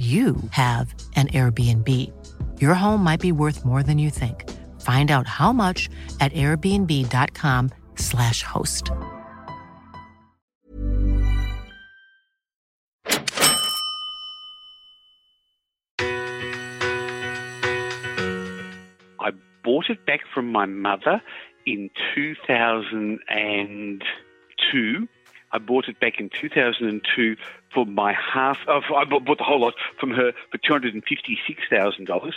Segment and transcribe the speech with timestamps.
[0.00, 1.86] you have an Airbnb.
[2.58, 4.48] Your home might be worth more than you think.
[4.80, 8.90] Find out how much at airbnb.com/slash host.
[19.20, 19.32] I
[19.62, 21.20] bought it back from my mother
[21.66, 25.08] in 2002.
[25.52, 27.36] I bought it back in 2002
[27.72, 28.58] for my half.
[28.68, 32.32] I bought the whole lot from her for $256,000.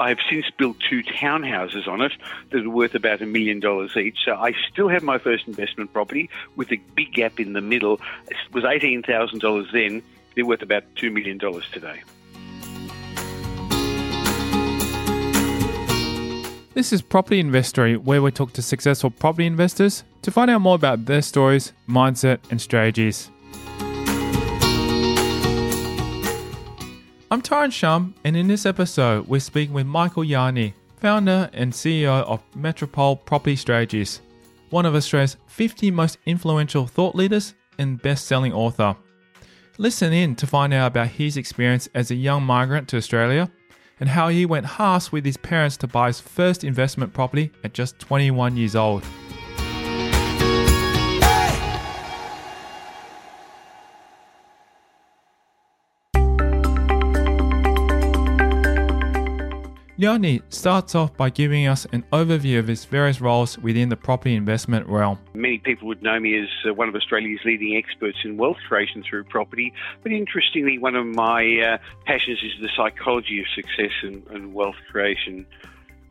[0.00, 2.12] I have since built two townhouses on it
[2.50, 4.18] that are worth about a million dollars each.
[4.24, 8.00] So I still have my first investment property with a big gap in the middle.
[8.28, 10.02] It was $18,000 then.
[10.36, 11.40] They're worth about $2 million
[11.72, 12.02] today.
[16.78, 20.76] This is Property Investory, where we talk to successful property investors to find out more
[20.76, 23.32] about their stories, mindset, and strategies.
[27.32, 32.22] I'm Tyrone Shum, and in this episode, we're speaking with Michael Yardney, founder and CEO
[32.22, 34.20] of Metropole Property Strategists,
[34.70, 38.94] one of Australia's 50 most influential thought leaders and best selling author.
[39.78, 43.50] Listen in to find out about his experience as a young migrant to Australia
[44.00, 47.74] and how he went halves with his parents to buy his first investment property at
[47.74, 49.04] just 21 years old.
[59.98, 64.36] Yardney starts off by giving us an overview of his various roles within the property
[64.36, 65.18] investment realm.
[65.34, 69.02] Many people would know me as uh, one of Australia's leading experts in wealth creation
[69.02, 69.72] through property,
[70.04, 74.76] but interestingly, one of my uh, passions is the psychology of success and, and wealth
[74.88, 75.44] creation.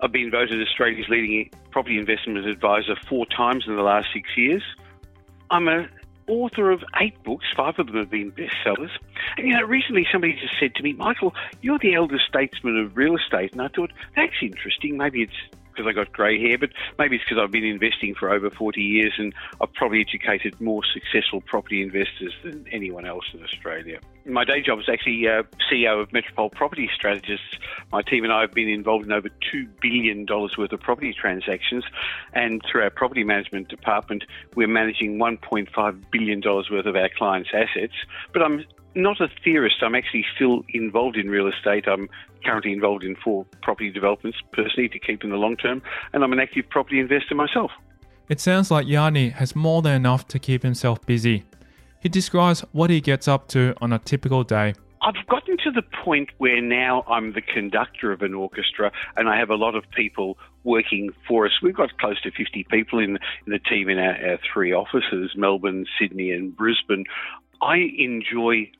[0.02, 4.64] I've been voted Australia's leading property investment advisor four times in the last six years.
[5.50, 5.88] I'm a
[6.28, 7.46] author of eight books.
[7.56, 8.92] Five of them have been bestsellers.
[9.38, 12.96] And, you know, recently somebody just said to me, Michael, you're the elder statesman of
[12.96, 13.54] real estate.
[13.54, 14.98] And I thought, that's interesting.
[14.98, 18.32] Maybe it's because I got grey hair, but maybe it's because I've been investing for
[18.32, 23.44] over 40 years and I've probably educated more successful property investors than anyone else in
[23.44, 24.00] Australia.
[24.26, 27.58] My day job is actually uh, CEO of Metropole Property Strategists.
[27.92, 31.84] My team and I have been involved in over $2 billion worth of property transactions,
[32.34, 34.24] and through our property management department,
[34.56, 37.94] we're managing $1.5 billion worth of our clients' assets.
[38.34, 38.66] But I'm
[38.97, 39.78] not a theorist.
[39.81, 41.88] I'm actually still involved in real estate.
[41.88, 42.09] I'm
[42.44, 45.81] currently involved in four property developments personally to keep in the long term,
[46.13, 47.72] and I'm an active property investor myself.
[48.30, 51.46] It sounds like Yardney has more than enough to keep himself busy.
[52.02, 54.74] He describes what he gets up to on a typical day.
[55.02, 59.38] I've gotten to the point where now I'm the conductor of an orchestra and I
[59.38, 61.53] have a lot of people working for us.
[61.62, 65.31] We've got close to 50 people in, in the team in our, our three offices
[65.35, 67.06] Melbourne, Sydney, and Brisbane.
[67.62, 68.72] I enjoy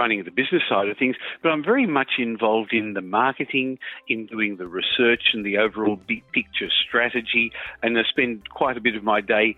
[0.00, 3.78] running the business side of things, but I'm very much involved in the marketing,
[4.08, 7.52] in doing the research and the overall big picture strategy.
[7.82, 9.56] And I spend quite a bit of my day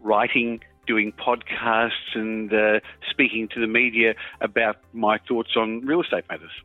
[0.00, 6.24] writing, doing podcasts, and uh, speaking to the media about my thoughts on real estate
[6.30, 6.56] matters.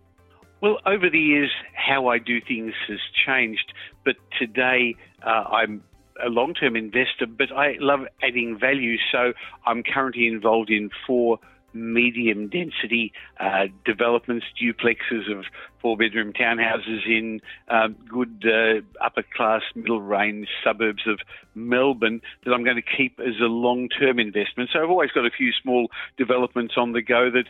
[0.62, 3.74] Well, over the years, how I do things has changed,
[4.06, 5.84] but today uh, I'm
[6.26, 8.98] a long term investor, but I love adding value.
[9.12, 9.34] So
[9.66, 11.40] I'm currently involved in four
[11.78, 15.46] medium density uh, developments, duplexes of
[15.82, 17.40] four bedroom townhouses in
[17.70, 21.20] um, good uh, upper class, middle range suburbs of
[21.56, 24.70] Melbourne that I'm going to keep as a long term investment.
[24.74, 27.46] So I've always got a few small developments on the go that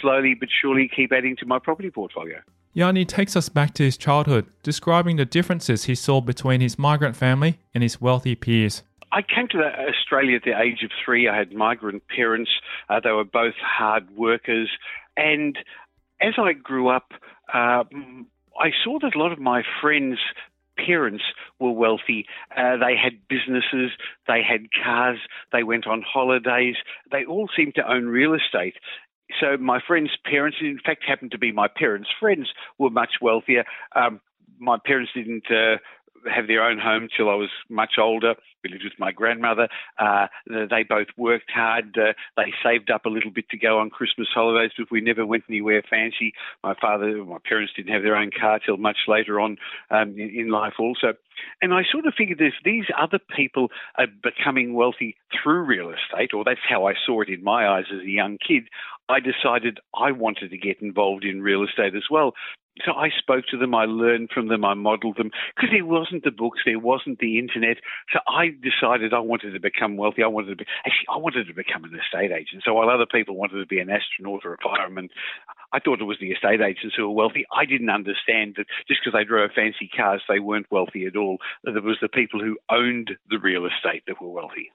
[0.00, 2.38] slowly but surely keep adding to my property portfolio.
[2.74, 7.14] Yardney takes us back to his childhood, describing the differences he saw between his migrant
[7.14, 8.82] family and his wealthy peers.
[9.12, 11.28] I came to Australia at the age of three.
[11.28, 12.50] I had migrant parents.
[12.88, 14.70] Uh, they were both hard workers.
[15.16, 15.58] And
[16.20, 17.12] as I grew up,
[17.52, 17.84] uh,
[18.58, 20.18] I saw that a lot of my friends'
[20.78, 21.24] parents
[21.60, 22.26] were wealthy.
[22.56, 23.90] Uh, they had businesses,
[24.26, 25.18] they had cars,
[25.52, 26.76] they went on holidays.
[27.10, 28.76] They all seemed to own real estate.
[29.40, 32.48] So my friends' parents, in fact, happened to be my parents' friends,
[32.78, 33.64] were much wealthier.
[33.94, 34.20] Um,
[34.58, 35.76] my parents didn't uh,
[36.30, 38.34] have their own home till I was much older.
[38.62, 39.68] We lived with my grandmother.
[39.98, 41.96] Uh, they both worked hard.
[41.98, 45.26] Uh, they saved up a little bit to go on Christmas holidays, but we never
[45.26, 46.32] went anywhere fancy.
[46.62, 49.56] My father, my parents didn't have their own car till much later on
[49.90, 51.14] um, in, in life, also.
[51.60, 56.32] And I sort of figured if these other people are becoming wealthy through real estate,
[56.34, 58.64] or that's how I saw it in my eyes as a young kid,
[59.12, 62.32] I decided I wanted to get involved in real estate as well.
[62.86, 66.24] So I spoke to them, I learned from them, I modeled them because there wasn't
[66.24, 67.76] the books, there wasn't the internet.
[68.10, 70.22] So I decided I wanted to become wealthy.
[70.22, 72.62] I wanted to be actually I wanted to become an estate agent.
[72.64, 75.10] So while other people wanted to be an astronaut or a fireman,
[75.74, 77.44] I thought it was the estate agents who were wealthy.
[77.54, 81.36] I didn't understand that just because they drove fancy cars, they weren't wealthy at all.
[81.64, 84.72] That it was the people who owned the real estate that were wealthy.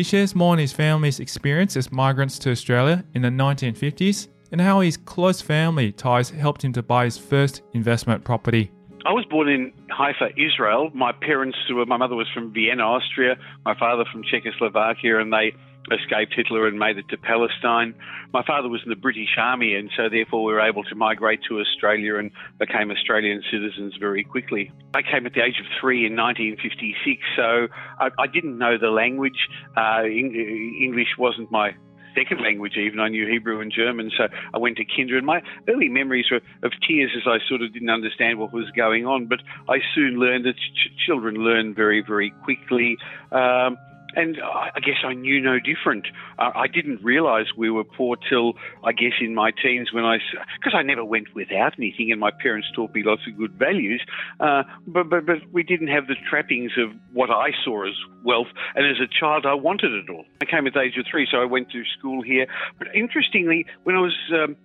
[0.00, 4.58] He shares more on his family's experience as migrants to Australia in the 1950s and
[4.58, 8.70] how his close family ties helped him to buy his first investment property.
[9.04, 10.90] I was born in Haifa, Israel.
[10.94, 13.36] My parents were, my mother was from Vienna, Austria,
[13.66, 15.52] my father from Czechoslovakia, and they
[15.90, 17.94] escaped Hitler and made it to Palestine.
[18.32, 21.40] My father was in the British Army, and so therefore we were able to migrate
[21.48, 24.70] to Australia and became Australian citizens very quickly.
[24.94, 27.68] I came at the age of three in 1956, so
[27.98, 29.48] I, I didn't know the language.
[29.76, 31.74] Uh, English wasn't my
[32.14, 33.00] second language even.
[33.00, 35.16] I knew Hebrew and German, so I went to kinder.
[35.16, 38.70] And my early memories were of tears as I sort of didn't understand what was
[38.76, 39.26] going on.
[39.26, 42.96] But I soon learned that ch- children learn very, very quickly.
[43.32, 43.76] Um,
[44.16, 46.06] and I guess I knew no different.
[46.38, 48.54] I didn't realize we were poor till
[48.84, 50.18] I guess in my teens when I,
[50.58, 54.02] because I never went without anything, and my parents taught me lots of good values.
[54.38, 58.48] Uh, but, but but we didn't have the trappings of what I saw as wealth.
[58.74, 60.24] And as a child, I wanted it all.
[60.42, 62.46] I came at the age of three, so I went to school here.
[62.78, 64.56] But interestingly, when I was um,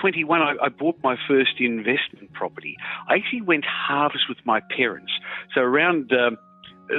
[0.00, 2.76] 21, I, I, bought my first investment property.
[3.08, 5.12] I actually went halves with my parents.
[5.54, 6.12] So around.
[6.12, 6.38] Um,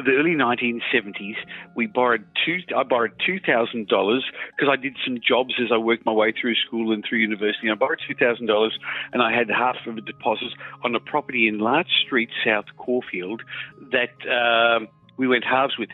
[0.02, 1.36] the early 1970s,
[1.76, 2.60] we borrowed two.
[2.76, 4.26] I borrowed two thousand dollars
[4.56, 7.70] because I did some jobs as I worked my way through school and through university.
[7.70, 8.78] I borrowed two thousand dollars,
[9.12, 10.54] and I had half of the deposits
[10.84, 13.44] on a property in Larch Street, South Caulfield,
[13.92, 14.86] that uh,
[15.18, 15.90] we went halves with.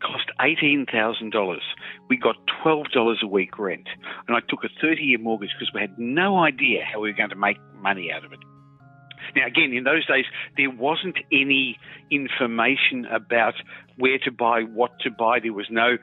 [0.00, 1.62] Cost eighteen thousand dollars.
[2.08, 3.88] We got twelve dollars a week rent,
[4.28, 7.30] and I took a thirty-year mortgage because we had no idea how we were going
[7.30, 8.38] to make money out of it.
[9.36, 10.24] Now, again, in those days,
[10.56, 11.78] there wasn't any
[12.10, 13.54] information about
[13.96, 15.40] where to buy, what to buy.
[15.40, 15.98] There was no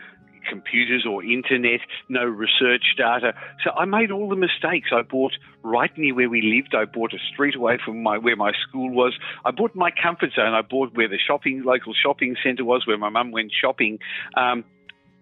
[0.49, 3.33] computers or internet, no research data.
[3.63, 4.89] So I made all the mistakes.
[4.91, 5.33] I bought
[5.63, 6.75] right near where we lived.
[6.75, 9.13] I bought a street away from my where my school was.
[9.43, 10.53] I bought my comfort zone.
[10.53, 13.99] I bought where the shopping local shopping centre was, where my mum went shopping,
[14.37, 14.63] um,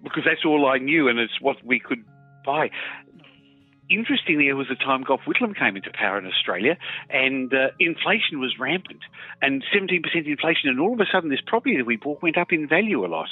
[0.04, 2.04] because that's all I knew, and it's what we could
[2.46, 2.70] buy
[3.94, 6.78] interestingly, it was the time Gough Whitlam came into power in Australia,
[7.10, 9.02] and uh, inflation was rampant,
[9.42, 12.52] and 17% inflation, and all of a sudden, this property that we bought went up
[12.52, 13.30] in value a lot.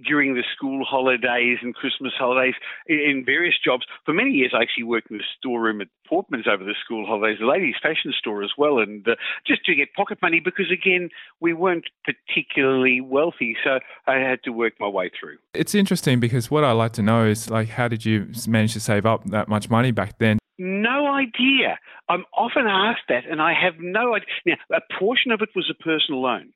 [0.05, 2.53] during the school holidays and Christmas holidays
[2.87, 3.83] in, various jobs.
[4.05, 7.39] For many years, I actually worked in the storeroom at Portman's over the school holidays,
[7.39, 11.09] the ladies' fashion store as well, and uh, just to get pocket money because, again,
[11.39, 13.57] we weren't particularly wealthy.
[13.63, 15.37] So I had to work my way through.
[15.53, 18.79] It's interesting because what I like to know is like, how did you manage to
[18.79, 20.39] save up that much money back then?
[20.63, 21.79] No idea.
[22.07, 24.27] I'm often asked that, and I have no idea.
[24.45, 26.53] Now, a portion of it was a personal loan.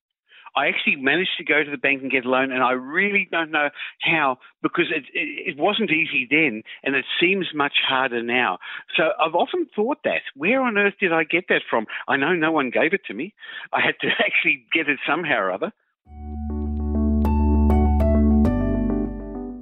[0.55, 3.27] I actually managed to go to the bank and get a loan, and I really
[3.31, 3.69] don't know
[4.01, 8.59] how because it, it, it wasn't easy then, and it seems much harder now.
[8.95, 10.21] So I've often thought that.
[10.35, 11.87] Where on earth did I get that from?
[12.07, 13.33] I know no one gave it to me.
[13.73, 15.71] I had to actually get it somehow or other.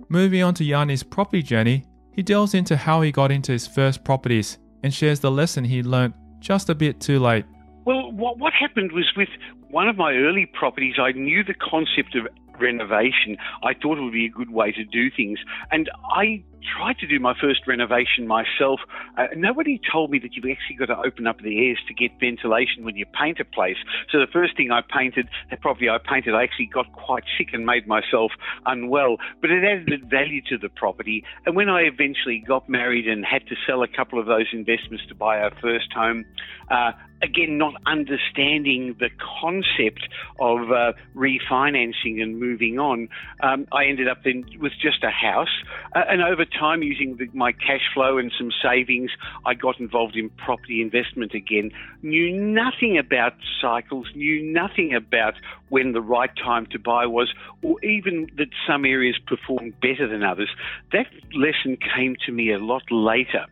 [0.10, 4.04] Moving on to Yardney's property journey, he delves into how he got into his first
[4.04, 7.46] properties and shares the lesson he learned just a bit too late.
[7.86, 9.30] Well, what, what happened was with
[9.70, 12.28] one of my early properties, I knew the concept of
[12.60, 13.38] renovation.
[13.64, 15.40] I thought it would be a good way to do things.
[15.72, 18.80] And I tried to do my first renovation myself.
[19.18, 22.12] Uh, nobody told me that you've actually got to open up the airs to get
[22.20, 23.78] ventilation when you paint a place.
[24.12, 27.50] So the first thing I painted, the property I painted, I actually got quite sick
[27.54, 28.32] and made myself
[28.66, 29.18] unwell.
[29.42, 31.24] But it added value to the property.
[31.46, 35.06] And when I eventually got married and had to sell a couple of those investments
[35.08, 36.26] to buy our first home,
[36.72, 36.92] uh,
[37.24, 39.10] again, not understanding the
[39.42, 40.08] concept
[40.40, 43.08] of uh, refinancing and moving on,
[43.42, 45.48] um, I ended up then with just a house.
[45.96, 49.12] Uh, and over time, using the, my cash flow and some savings,
[49.46, 51.72] I got involved in property investment again.
[52.02, 55.36] Knew nothing about cycles, knew nothing about
[55.70, 60.24] when the right time to buy was, or even that some areas performed better than
[60.24, 60.50] others.
[60.92, 63.46] That lesson came to me a lot later.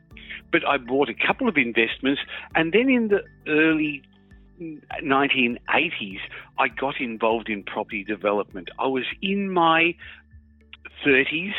[0.52, 2.22] But I bought a couple of investments,
[2.56, 4.04] and then in the early
[5.04, 6.20] 1980s,
[6.60, 8.70] I got involved in property development.
[8.78, 9.96] I was in my
[11.06, 11.54] 30s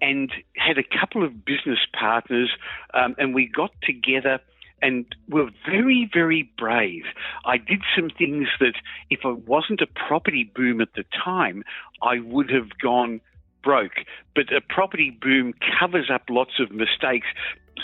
[0.00, 2.50] and had a couple of business partners,
[2.94, 4.40] um, and we got together
[4.80, 7.04] and were very, very brave.
[7.44, 8.74] I did some things that,
[9.10, 11.64] if it wasn't a property boom at the time,
[12.00, 13.20] I would have gone
[13.62, 14.04] broke.
[14.34, 17.26] But a property boom covers up lots of mistakes.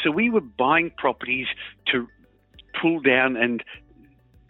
[0.02, 1.47] So we were buying properties
[1.92, 2.06] to
[2.80, 3.62] pull down and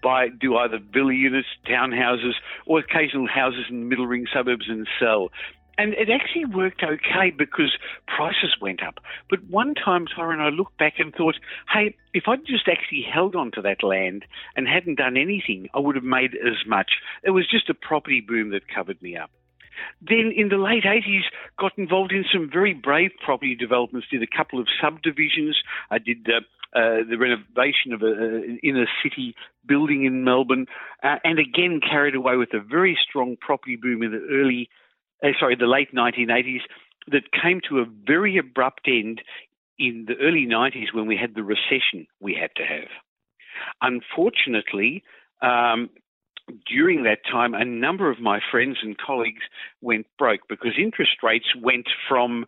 [0.03, 2.35] buy, do either villa units, townhouses,
[2.67, 5.31] or occasional houses in middle ring suburbs and sell.
[5.77, 7.77] And it actually worked okay because
[8.07, 9.01] prices went up.
[9.29, 11.37] But one time, Tyrone, I looked back and thought,
[11.73, 14.25] hey, if I'd just actually held on to that land
[14.57, 16.93] and hadn't done anything, I would have made as much.
[17.23, 19.31] It was just a property boom that covered me up.
[20.01, 21.25] Then in the late 80s,
[21.59, 25.59] got involved in some very brave property developments, did a couple of subdivisions.
[25.91, 26.29] I did
[26.75, 29.35] uh, the renovation of an inner city
[29.67, 30.67] building in Melbourne,
[31.03, 34.69] uh, and again carried away with a very strong property boom in the early,
[35.25, 36.61] uh, sorry, the late 1980s
[37.09, 39.23] that came to a very abrupt end
[39.79, 42.89] in the early 90s when we had the recession we had to have.
[43.83, 45.03] Unfortunately,
[45.43, 45.91] um,
[46.67, 49.43] during that time, a number of my friends and colleagues
[49.81, 52.45] went broke because interest rates went from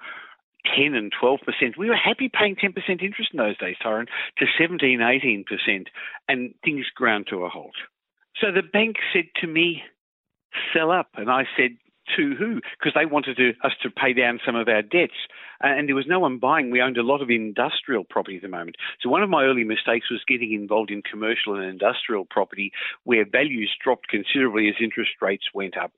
[0.76, 1.38] 10 and 12%.
[1.78, 4.06] We were happy paying 10% interest in those days, Tyrone,
[4.38, 5.87] to 17, 18%,
[6.28, 7.75] and things ground to a halt.
[8.40, 9.83] So the bank said to me,
[10.75, 11.09] sell up.
[11.14, 11.76] And I said,
[12.17, 12.61] to who?
[12.79, 15.17] Because they wanted to, us to pay down some of our debts.
[15.63, 16.71] Uh, and there was no one buying.
[16.71, 18.77] We owned a lot of industrial property at the moment.
[19.01, 22.73] So one of my early mistakes was getting involved in commercial and industrial property
[23.05, 25.93] where values dropped considerably as interest rates went up.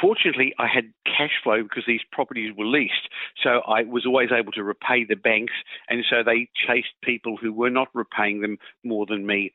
[0.00, 3.08] Fortunately, I had cash flow because these properties were leased.
[3.42, 5.52] So I was always able to repay the banks.
[5.88, 9.52] And so they chased people who were not repaying them more than me.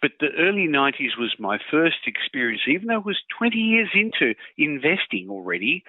[0.00, 4.34] But the early 90s was my first experience, even though it was 20 years into
[4.56, 5.82] investing already,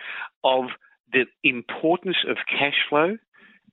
[0.44, 0.66] of
[1.12, 3.18] the importance of cash flow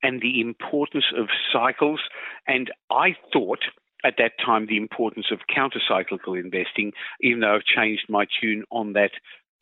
[0.02, 2.00] and the importance of cycles.
[2.46, 3.60] And I thought
[4.04, 8.92] at that time the importance of counter-cyclical investing, even though I've changed my tune on
[8.92, 9.12] that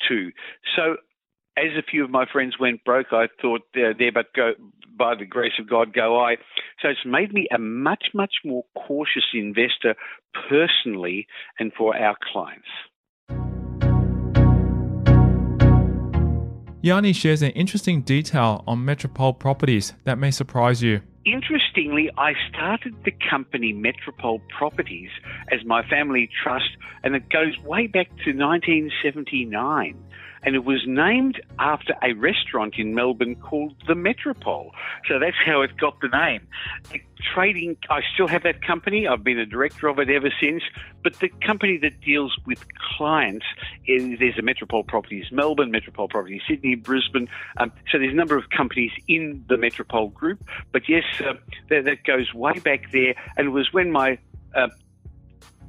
[0.06, 0.32] too.
[0.76, 0.96] So
[1.56, 4.52] as a few of my friends went broke, I thought there, there but go
[4.96, 6.36] by the grace of God go I.
[6.80, 9.94] So it's made me a much, much more cautious investor
[10.48, 11.26] personally
[11.58, 12.68] and for our clients.
[16.82, 21.00] Yardney shares an interesting detail on Metropole properties that may surprise you.
[21.24, 25.08] Interestingly, I started the company Metropole Properties
[25.50, 29.96] as my family trust, and it goes way back to 1979
[30.44, 34.72] and it was named after a restaurant in Melbourne called the Metropole.
[35.08, 36.46] So that's how it got the name.
[36.92, 37.00] The
[37.32, 39.08] trading, I still have that company.
[39.08, 40.62] I've been a director of it ever since.
[41.02, 42.64] But the company that deals with
[42.96, 43.46] clients
[43.86, 47.28] is there's a Metropole Properties Melbourne, Metropole Properties Sydney, Brisbane.
[47.56, 50.44] Um, so there's a number of companies in the Metropole group.
[50.72, 51.34] But yes, uh,
[51.68, 54.18] that, that, goes way back there, and it was when my
[54.54, 54.68] uh,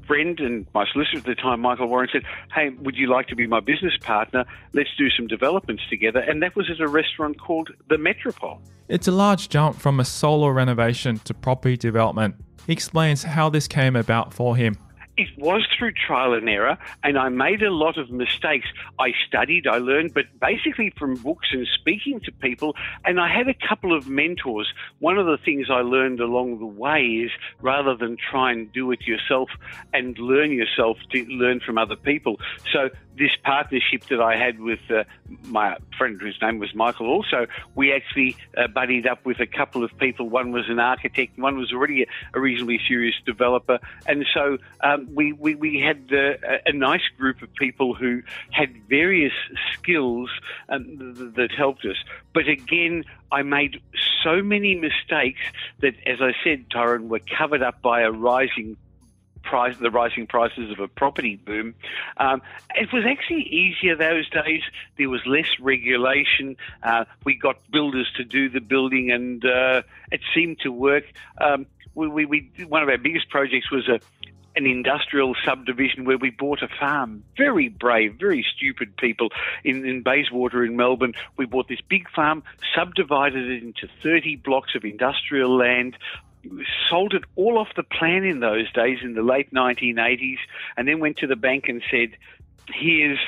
[0.06, 3.36] friend and my solicitor at the time, Michael Warren, said, Hey, would you like to
[3.36, 4.46] be my business partner?
[4.74, 6.20] Let's do some developments together.
[6.20, 8.62] And that was at a restaurant called The Metropole.
[8.88, 12.36] It's a large jump from a solo renovation to property development.
[12.68, 14.78] He explains how this came about for him.
[15.18, 18.68] It was through trial and error, and I made a lot of mistakes.
[19.00, 23.48] I studied, I learned, but basically from books and speaking to people, and I had
[23.48, 24.72] a couple of mentors.
[25.00, 27.32] One of the things I learned along the way is
[27.62, 29.50] rather than try and do it yourself
[29.94, 32.40] and learn yourself, to learn from other people.
[32.72, 35.04] So this partnership that I had with uh,
[35.44, 39.84] my friend, whose name was Michael, also, we actually uh, buddied up with a couple
[39.84, 40.30] of people.
[40.30, 43.80] One was an architect, one was already a, reasonably serious developer.
[44.06, 49.34] And so um, we, we, we had a nice group of people who had various
[49.74, 50.30] skills
[50.70, 51.98] um, that helped us.
[52.34, 53.82] But again, I made
[54.24, 55.42] so many mistakes
[55.80, 58.78] that, as I said, Tyrone, were covered up by a rising
[59.46, 61.76] price, the rising prices of a property boom.
[62.18, 62.42] Um,
[62.76, 64.62] it was actually easier those days.
[64.98, 66.58] There was less regulation.
[66.84, 71.06] Uh, we got builders to do the building, and uh, it seemed to work.
[71.40, 74.00] Um, we, we, we, one of our biggest projects was a
[74.56, 77.24] an industrial subdivision where we bought a farm.
[77.38, 79.30] Very brave, very stupid people
[79.64, 81.14] in, in Bayswater in Melbourne.
[81.38, 82.44] We bought this big farm,
[82.76, 85.98] subdivided it into 30 blocks of industrial land,
[86.90, 90.38] sold it all off the plan in those days in the late 1980s,
[90.78, 92.18] and then went to the bank and said,
[92.74, 93.20] "Here's."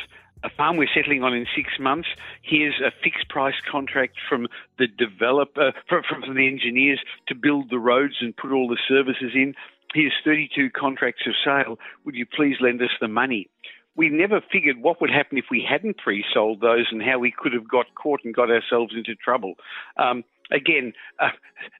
[0.43, 2.07] A farm we're settling on in six months.
[2.43, 4.47] Here's a fixed price contract from
[4.77, 9.31] the developer, from, from the engineers to build the roads and put all the services
[9.33, 9.55] in.
[9.95, 11.79] Here's 32 contracts of sale.
[12.05, 13.50] Would you please lend us the money?
[13.97, 17.51] we never figured what would happen if we hadn't pre-sold those and how we could
[17.51, 19.55] have got caught and got ourselves into trouble.
[19.97, 21.29] Um, again, uh,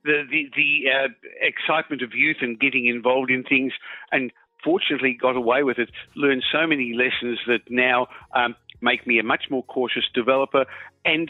[0.04, 1.08] the the, the uh,
[1.42, 3.74] excitement of youth and getting involved in things,
[4.12, 4.32] and
[4.64, 5.90] fortunately got away with it.
[6.16, 10.66] Learned so many lessons that now um, make me a much more cautious developer
[11.06, 11.30] and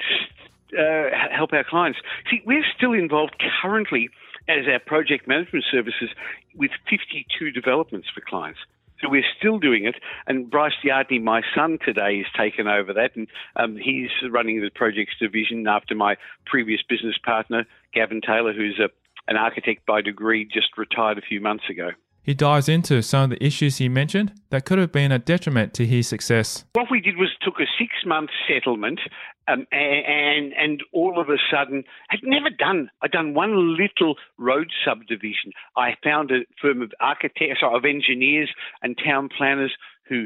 [0.77, 1.99] uh, help our clients.
[2.29, 4.09] See, we're still involved currently
[4.49, 6.09] as our project management services
[6.55, 8.59] with 52 developments for clients.
[9.01, 9.95] So we're still doing it.
[10.25, 14.69] And Bryce Yardney, my son today, has taken over that, and um, he's running the
[14.73, 18.89] projects division after my previous business partner, Gavin Taylor, who's a,
[19.29, 21.89] an architect by degree, just retired a few months ago.
[22.27, 25.73] He dives into some of the issues he mentioned that could have been a detriment
[25.75, 26.65] to his success.
[26.73, 28.99] What we did was took a six month settlement
[29.47, 34.71] um, and, and all of a sudden, I'd never done, I'd done one little road
[34.85, 35.53] subdivision.
[35.77, 39.71] I found a firm of architects, of engineers and town planners
[40.09, 40.25] who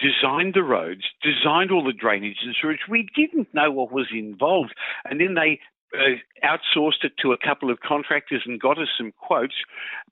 [0.00, 2.80] designed the roads, designed all the drainage and sewage.
[2.90, 4.74] We didn't know what was involved.
[5.08, 5.60] And then they
[5.94, 9.54] uh, outsourced it to a couple of contractors and got us some quotes,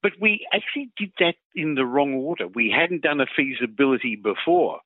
[0.02, 2.46] but we actually did that in the wrong order.
[2.48, 4.80] We hadn't done a feasibility before.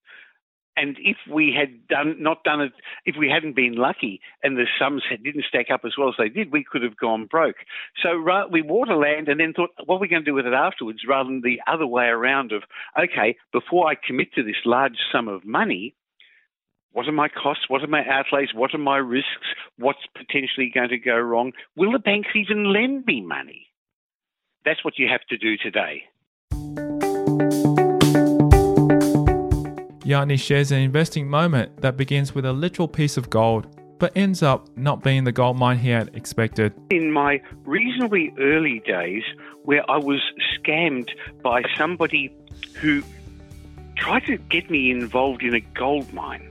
[0.78, 2.72] And if we had done not done it,
[3.06, 6.28] if we hadn't been lucky and the sums didn't stack up as well as they
[6.28, 7.56] did, we could have gone broke.
[8.02, 10.46] So we bought a land and then thought, what are we going to do with
[10.46, 12.62] it afterwards, rather than the other way around of,
[12.98, 15.94] okay, before I commit to this large sum of money,
[16.96, 17.64] what are my costs?
[17.68, 18.54] What are my outlays?
[18.54, 19.28] What are my risks?
[19.76, 21.52] What's potentially going to go wrong?
[21.76, 23.66] Will the banks even lend me money?
[24.64, 26.04] That's what you have to do today.
[30.06, 33.66] Yardney shares an investing moment that begins with a literal piece of gold,
[33.98, 36.72] but ends up not being the gold mine he had expected.
[36.88, 39.22] In my reasonably early days,
[39.64, 40.22] where I was
[40.58, 41.10] scammed
[41.42, 42.34] by somebody
[42.76, 43.02] who
[43.98, 46.48] tried to get me involved in a gold mine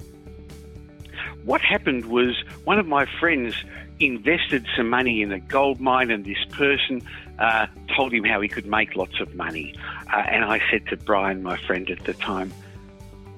[1.44, 3.56] what happened was one of my friends
[4.00, 7.02] invested some money in a gold mine, and this person
[7.40, 9.74] uh, told him how he could make lots of money.
[10.14, 12.52] Uh, and I said to Brian, my friend at the time,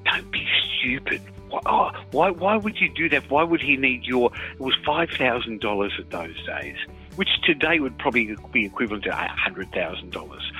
[0.06, 0.46] don't be
[0.80, 1.22] stupid.
[1.50, 3.30] Why, oh, why, would you do that?
[3.30, 4.32] Why would he need your?
[4.54, 6.76] It was five thousand dollars at those days,
[7.16, 10.52] which today would probably be equivalent to hundred thousand um, dollars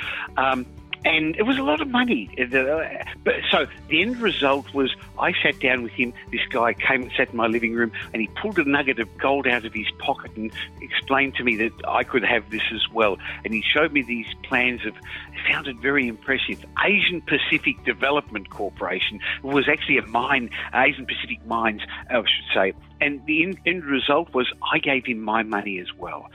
[1.06, 2.30] and it was a lot of money.
[2.40, 2.84] Uh,
[3.24, 6.14] but so the end result was I sat down with him.
[6.32, 9.18] This guy came and sat in my living room, and he pulled a nugget of
[9.18, 12.88] gold out of his pocket and explained to me that I could have this as
[12.94, 13.18] well.
[13.44, 14.96] And he showed me these plans of.
[14.96, 16.66] It sounded very impressive.
[16.84, 22.74] Asian Pacific Development Corporation was actually a mine, Asian Pacific Mines, I should say.
[23.00, 26.30] And the end result was I gave him my money as well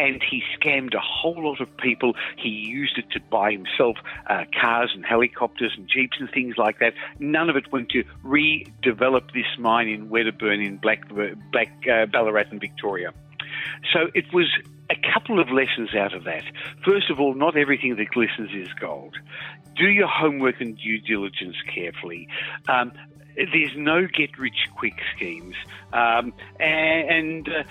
[0.00, 2.14] and he scammed a whole lot of people.
[2.38, 3.96] He used it to buy himself
[4.28, 6.94] uh, cars and helicopters and jeeps and things like that.
[7.18, 11.06] None of it went to redevelop this mine in Wedderburn in Black,
[11.52, 13.12] Black uh, Ballarat and Victoria.
[13.92, 14.46] So it was
[14.88, 16.44] a couple of lessons out of that.
[16.82, 19.16] First of all, not everything that glistens is gold.
[19.76, 22.26] Do your homework and due diligence carefully.
[22.68, 22.92] Um,
[23.36, 25.56] there's no get rich quick schemes.
[25.92, 27.62] Um, and, and uh,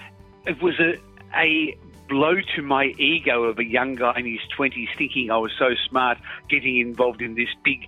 [0.46, 0.98] it was a,
[1.36, 1.76] a
[2.10, 5.76] blow to my ego of a young guy in his 20s thinking I was so
[5.88, 6.17] smart
[6.50, 7.88] getting involved in this big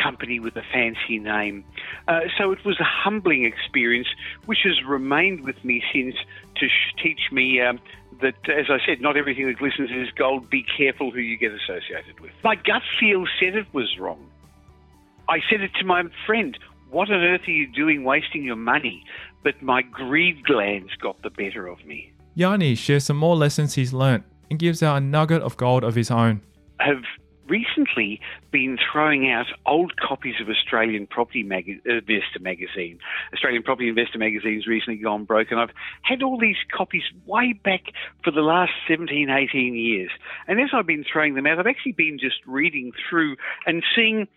[0.00, 1.64] company with a fancy name.
[2.06, 4.08] Uh, so it was a humbling experience,
[4.46, 6.14] which has remained with me since
[6.56, 7.80] to sh- teach me um,
[8.20, 10.48] that, as I said, not everything that glistens is gold.
[10.48, 12.30] Be careful who you get associated with.
[12.44, 14.24] My gut feel said it was wrong.
[15.28, 16.56] I said it to my friend.
[16.90, 19.04] What on earth are you doing wasting your money?
[19.42, 22.12] But my greed glands got the better of me.
[22.38, 25.96] Yardney shares some more lessons he's learnt and gives out a nugget of gold of
[25.96, 26.40] his own.
[26.78, 27.02] Have
[27.48, 28.20] recently
[28.52, 33.00] been throwing out old copies of Australian Property Mag- uh, Investor magazine.
[33.32, 35.72] Australian Property Investor magazine's recently gone broke, and I've
[36.02, 37.86] had all these copies way back
[38.22, 40.10] for the last 17, 18 years.
[40.46, 44.28] And as I've been throwing them out, I've actually been just reading through and seeing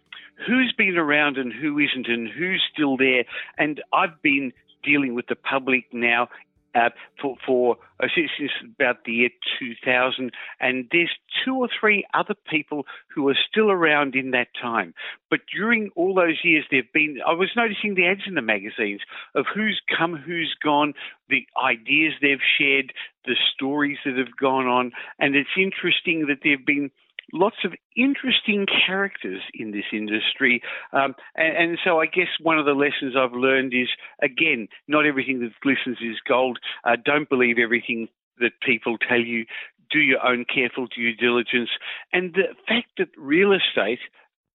[0.47, 3.25] who's been around and who isn't and who's still there.
[3.59, 6.29] And I've been dealing with the public now
[6.75, 6.89] uh,
[7.21, 7.77] for, for
[8.15, 9.29] since about the year
[9.59, 11.11] 2000, and there's
[11.43, 14.93] two or three other people who are still around in that time.
[15.29, 19.01] But during all those years, there've been I was noticing the ads in the magazines
[19.35, 20.93] of who's come, who's gone,
[21.29, 22.93] the ideas they've shared,
[23.25, 26.91] the stories that have gone on, and it's interesting that there've been
[27.33, 30.61] lots of interesting characters in this industry.
[30.93, 33.89] Um, and, and, so I guess one of the lessons I've learned is
[34.21, 36.59] again, not everything that glistens is gold.
[36.83, 38.07] Uh, don't believe everything
[38.39, 39.45] that people tell you.
[39.91, 41.69] Do your own careful due diligence.
[42.13, 43.99] And the fact that real estate,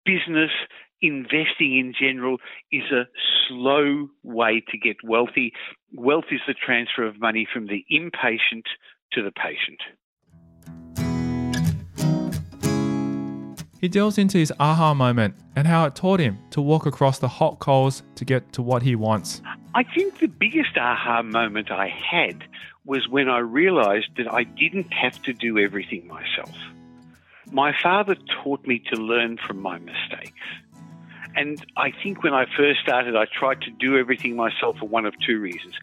[0.06, 0.52] business,
[1.02, 2.38] investing in general
[2.72, 3.08] is a
[3.48, 5.54] slow way to get wealthy.
[5.94, 8.66] Wealth is the transfer of money from the impatient
[9.12, 9.82] to the patient.
[13.86, 17.28] He delves into his aha moment and how it taught him to walk across the
[17.28, 19.44] hot coals to get to what he wants.
[19.76, 22.46] I think the biggest aha moment I had
[22.86, 26.50] was when I realized that I didn't have to do everything myself.
[27.52, 30.34] My father taught me to learn from my mistakes.
[31.36, 35.06] And I think when I first started, I tried to do everything myself for one
[35.06, 35.76] of two reasons.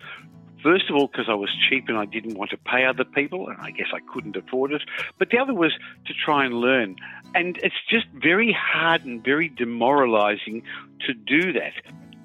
[0.62, 3.48] First of all, because I was cheap and I didn't want to pay other people,
[3.48, 4.82] and I guess I couldn't afford it.
[5.18, 5.72] But the other was
[6.06, 6.96] to try and learn.
[7.34, 10.62] And it's just very hard and very demoralizing
[11.06, 11.72] to do that.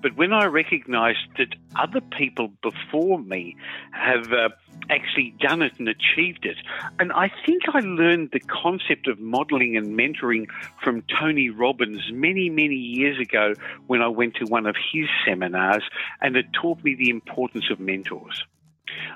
[0.02, 3.56] But when I recognized that other people before me
[3.92, 4.50] have uh,
[4.90, 6.58] actually done it and achieved it,
[7.00, 10.48] and I think I learned the concept of modeling and mentoring
[10.84, 13.54] from Tony Robbins many, many years ago
[13.88, 15.84] when I went to one of his seminars,
[16.22, 18.44] and it taught me the importance of mentors.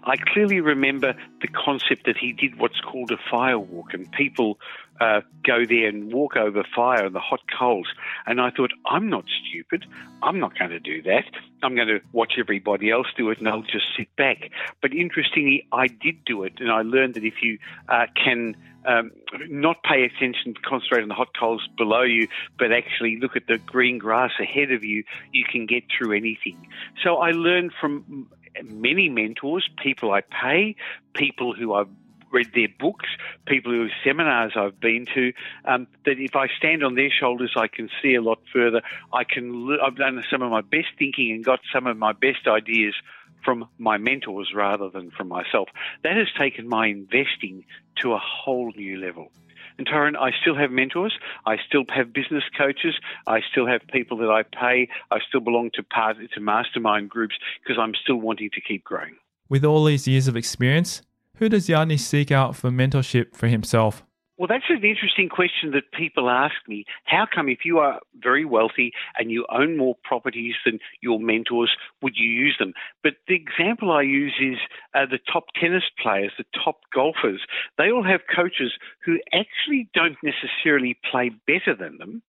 [0.03, 4.59] I clearly remember the concept that he did what's called a fire walk, and people
[4.99, 7.87] uh, go there and walk over fire and the hot coals.
[8.27, 9.85] And I thought, I'm not stupid.
[10.21, 11.23] I'm not going to do that.
[11.63, 14.51] I'm going to watch everybody else do it and I'll just sit back.
[14.81, 17.57] But interestingly, I did do it, and I learned that if you
[17.89, 19.11] uh, can um,
[19.47, 23.57] not pay attention, concentrate on the hot coals below you, but actually look at the
[23.57, 26.67] green grass ahead of you, you can get through anything.
[27.03, 28.27] So I learned from
[28.63, 30.75] many mentors, people I pay,
[31.13, 31.89] people who I've
[32.31, 33.09] read their books,
[33.45, 35.33] people whose seminars I've been to,
[35.65, 38.81] um, that if I stand on their shoulders, I can see a lot further.
[39.13, 39.77] I can.
[39.83, 42.95] I've done some of my best thinking and got some of my best ideas
[43.43, 45.69] from my mentors rather than from myself.
[46.03, 47.65] That has taken my investing
[47.97, 49.31] to a whole new level.
[49.77, 51.13] And Tyrone, I still have mentors.
[51.45, 52.95] I still have business coaches.
[53.27, 54.89] I still have people that I pay.
[55.09, 59.15] I still belong to part to mastermind groups because I'm still wanting to keep growing.
[59.49, 61.01] With all these years of experience,
[61.35, 64.03] who does Yardney seek out for mentorship for himself?
[64.41, 66.85] Well, that's an interesting question that people ask me.
[67.03, 71.69] How come, if you are very wealthy and you own more properties than your mentors,
[72.01, 72.73] would you use them?
[73.03, 74.57] But the example I use is
[74.95, 77.41] uh, the top tennis players, the top golfers.
[77.77, 78.71] They all have coaches
[79.05, 82.23] who actually don't necessarily play better than them,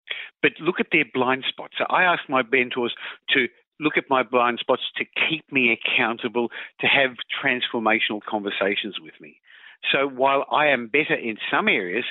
[0.42, 1.74] but look at their blind spots.
[1.78, 2.92] So I ask my mentors
[3.36, 3.46] to
[3.78, 6.48] look at my blind spots to keep me accountable,
[6.80, 9.36] to have transformational conversations with me.
[9.92, 12.04] So while I am better in some areas,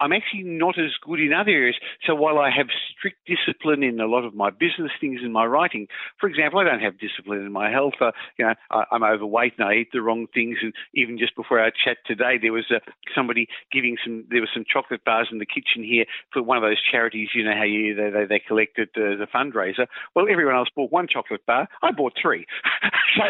[0.00, 1.76] I'm actually not as good in other areas.
[2.06, 5.46] So while I have strict discipline in a lot of my business things in my
[5.46, 5.86] writing,
[6.18, 7.94] for example, I don't have discipline in my health.
[8.00, 10.58] Uh, you know, I, am overweight and I eat the wrong things.
[10.62, 12.80] And even just before our chat today, there was uh,
[13.14, 14.24] somebody giving some.
[14.28, 17.28] There was some chocolate bars in the kitchen here for one of those charities.
[17.34, 19.86] You know how you they they, they collected uh, the fundraiser.
[20.14, 21.68] Well, everyone else bought one chocolate bar.
[21.82, 22.46] I bought three.
[23.16, 23.22] so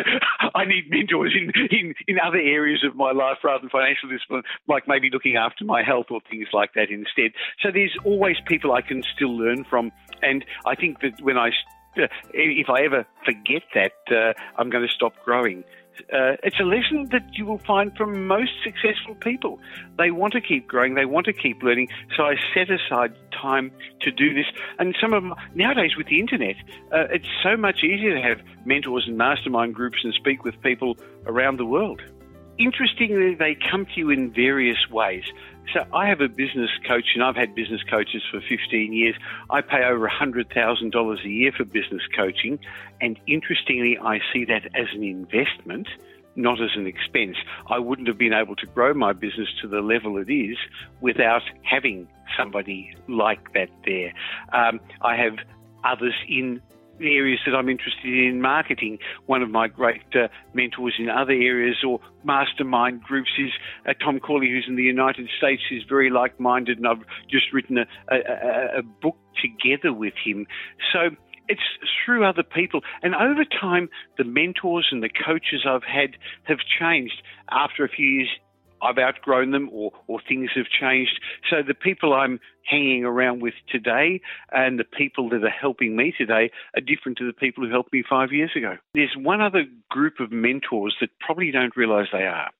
[0.54, 4.44] I need mentors in, in in other areas of my life rather than financial discipline,
[4.66, 7.32] like maybe looking after my health or things like that instead.
[7.62, 11.50] So there's always people I can still learn from, and I think that when I
[11.96, 15.62] uh, if I ever forget that, uh, I'm going to stop growing.
[16.12, 19.60] uh, it's a lesson that you will find from most successful people.
[19.98, 21.88] They want to keep growing, they want to keep learning.
[22.16, 24.46] So I set aside time to do this.
[24.78, 26.56] And some of my, nowadays with the internet,
[26.92, 30.96] uh, it's so much easier to have mentors and mastermind groups and speak with people
[31.26, 32.02] around the world.
[32.58, 35.24] Interestingly, they come to you in various ways.
[35.72, 39.16] So I have a business coach, and I've had business coaches for 15 years.
[39.50, 42.58] I pay over $100,000 a year for business coaching,
[43.00, 45.88] and interestingly, I see that as an investment,
[46.36, 47.36] not as an expense.
[47.68, 50.58] I wouldn't have been able to grow my business to the level it is
[51.00, 54.12] without having somebody like that there.
[54.52, 55.38] Um, I have
[55.82, 56.60] others in
[57.00, 58.98] areas that I'm interested in marketing.
[59.26, 63.50] One of my great uh, mentors in other areas or mastermind groups is
[63.88, 67.52] uh, Tom Corley, who's in the United States, is very like minded, and I've just
[67.52, 70.46] written a, a, a book together with him.
[70.92, 71.10] So
[71.48, 71.60] it's
[72.04, 72.80] through other people.
[73.02, 77.22] And over time, the mentors and the coaches I've had have changed.
[77.50, 78.28] After a few years,
[78.84, 81.20] I've outgrown them or, or things have changed.
[81.50, 84.20] So the people I'm hanging around with today
[84.52, 87.92] and the people that are helping me today are different to the people who helped
[87.92, 88.76] me five years ago.
[88.94, 92.50] There's one other group of mentors that probably don't realize they are.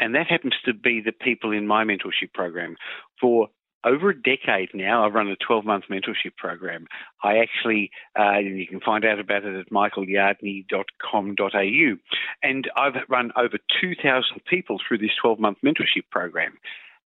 [0.00, 2.76] And that happens to be the people in my mentorship program.
[3.20, 3.48] For
[3.84, 6.88] over a decade now, I've run a 12 month mentorship program.
[7.22, 11.96] I actually, uh, you can find out about it at michaelyardney.com.au.
[12.42, 16.58] And I've run over 2,000 people through this 12 month mentorship program.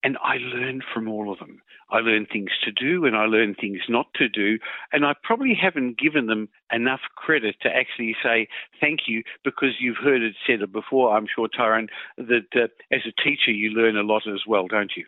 [0.05, 1.61] And I learn from all of them.
[1.91, 4.59] I learn things to do and I learn things not to do.
[4.93, 8.47] And I probably haven't given them enough credit to actually say
[8.81, 13.23] thank you because you've heard it said before, I'm sure, Tyrone, that uh, as a
[13.23, 15.05] teacher you learn a lot as well, don't you?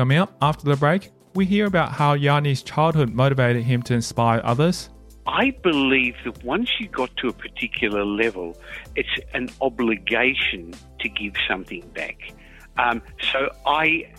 [0.00, 4.40] Coming up after the break, we hear about how Yardney's childhood motivated him to inspire
[4.44, 4.88] others.
[5.26, 8.56] I believe that once you got to a particular level,
[8.96, 12.16] it's an obligation to give something back.
[12.78, 14.10] Um, so I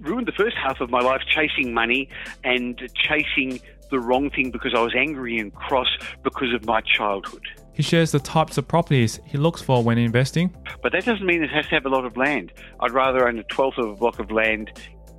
[0.00, 2.08] ruined the first half of my life chasing money
[2.42, 3.60] and chasing
[3.90, 5.88] the wrong thing because I was angry and cross
[6.22, 7.44] because of my childhood.
[7.74, 10.56] He shares the types of properties he looks for when investing.
[10.82, 12.50] But that doesn't mean it has to have a lot of land.
[12.80, 14.72] I'd rather own a twelfth of a block of land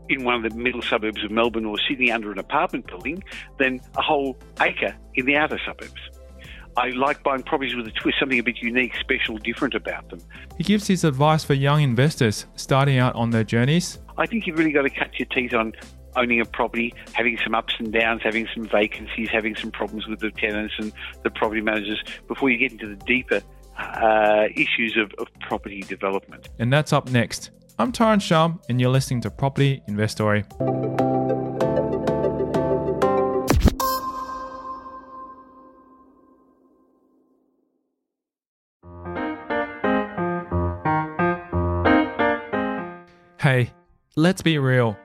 [0.10, 3.24] in one of the middle suburbs of Melbourne or Sydney under an apartment building
[3.58, 6.02] than a whole acre in the outer suburbs.
[6.78, 10.20] I like buying properties with a twist, something a bit unique, special, different about them.
[10.58, 14.00] He gives his advice for young investors starting out on their journeys.
[14.18, 15.74] I think you've really got to cut your teeth on
[16.16, 20.20] owning a property, having some ups and downs, having some vacancies, having some problems with
[20.20, 20.92] the tenants and
[21.24, 23.42] the property managers before you get into the deeper
[23.78, 26.50] uh, issues of, of property development.
[26.60, 27.52] And that's up next.
[27.82, 30.44] I'm Tyrone Shum, and you're listening to Property Investory.
[43.40, 43.72] Hey,
[44.18, 44.98] let's be real.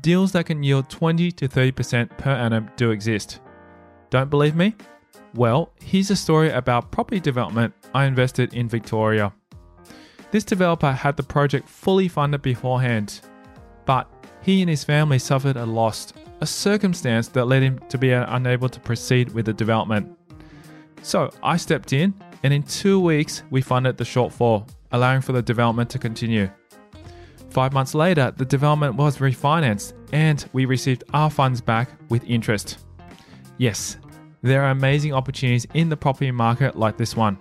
[0.00, 3.40] Deals that can yield 20 to 30% per annum do exist.
[4.10, 4.76] Don't believe me?
[5.34, 9.32] Well, here's a story about property development I invested in Victoria.
[10.30, 13.20] This developer had the project fully funded beforehand,
[13.84, 14.08] but
[14.42, 18.68] he and his family suffered a loss, a circumstance that led him to be unable
[18.68, 20.16] to proceed with the development.
[21.02, 25.42] So I stepped in, and in two weeks, we funded the shortfall, allowing for the
[25.42, 26.50] development to continue.
[27.50, 32.78] Five months later, the development was refinanced, and we received our funds back with interest.
[33.58, 33.98] Yes,
[34.42, 37.38] there are amazing opportunities in the property market like this one.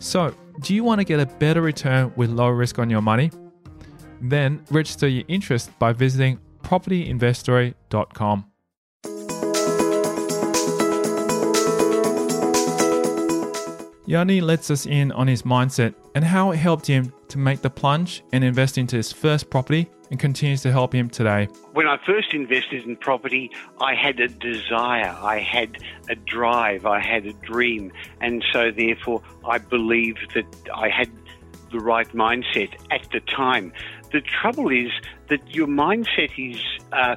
[0.00, 3.30] So, do you want to get a better return with low risk on your money?
[4.20, 8.44] Then register your interest by visiting propertyinvestory.com.
[14.06, 17.68] Yardney lets us in on his mindset and how it helped him to make the
[17.68, 21.48] plunge and invest into his first property and continues to help him today.
[21.72, 27.00] When I first invested in property, I had a desire, I had a drive, I
[27.00, 31.10] had a dream, and so therefore I believed that I had
[31.70, 33.72] the right mindset at the time.
[34.12, 34.90] The trouble is
[35.28, 36.62] that your mindset is.
[36.92, 37.16] Uh,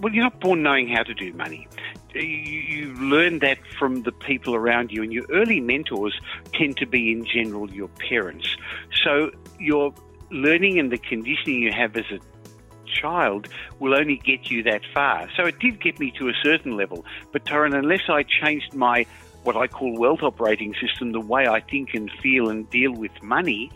[0.00, 1.68] well, you're not born knowing how to do money.
[2.12, 6.18] You, you learn that from the people around you, and your early mentors
[6.52, 8.56] tend to be, in general, your parents.
[9.04, 9.94] So your
[10.30, 12.18] learning and the conditioning you have as a
[12.86, 15.28] child will only get you that far.
[15.36, 17.04] So it did get me to a certain level.
[17.32, 19.06] But Tyrone, unless I changed my
[19.42, 23.22] what I call wealth operating system, the way I think and feel and deal with
[23.22, 23.70] money,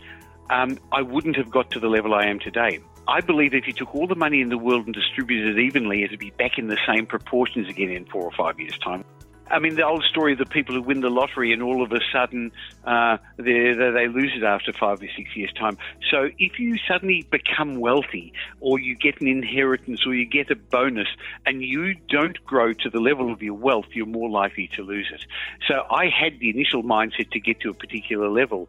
[0.49, 2.79] um, I wouldn't have got to the level I am today.
[3.07, 6.03] I believe if you took all the money in the world and distributed it evenly,
[6.03, 9.03] it'd be back in the same proportions again in four or five years' time.
[9.47, 11.91] I mean, the old story of the people who win the lottery and all of
[11.91, 12.51] a sudden
[12.83, 15.77] uh, they, they lose it after five or six years' time.
[16.09, 20.55] So if you suddenly become wealthy or you get an inheritance or you get a
[20.55, 21.07] bonus
[21.45, 25.11] and you don't grow to the level of your wealth, you're more likely to lose
[25.13, 25.23] it.
[25.67, 28.67] So I had the initial mindset to get to a particular level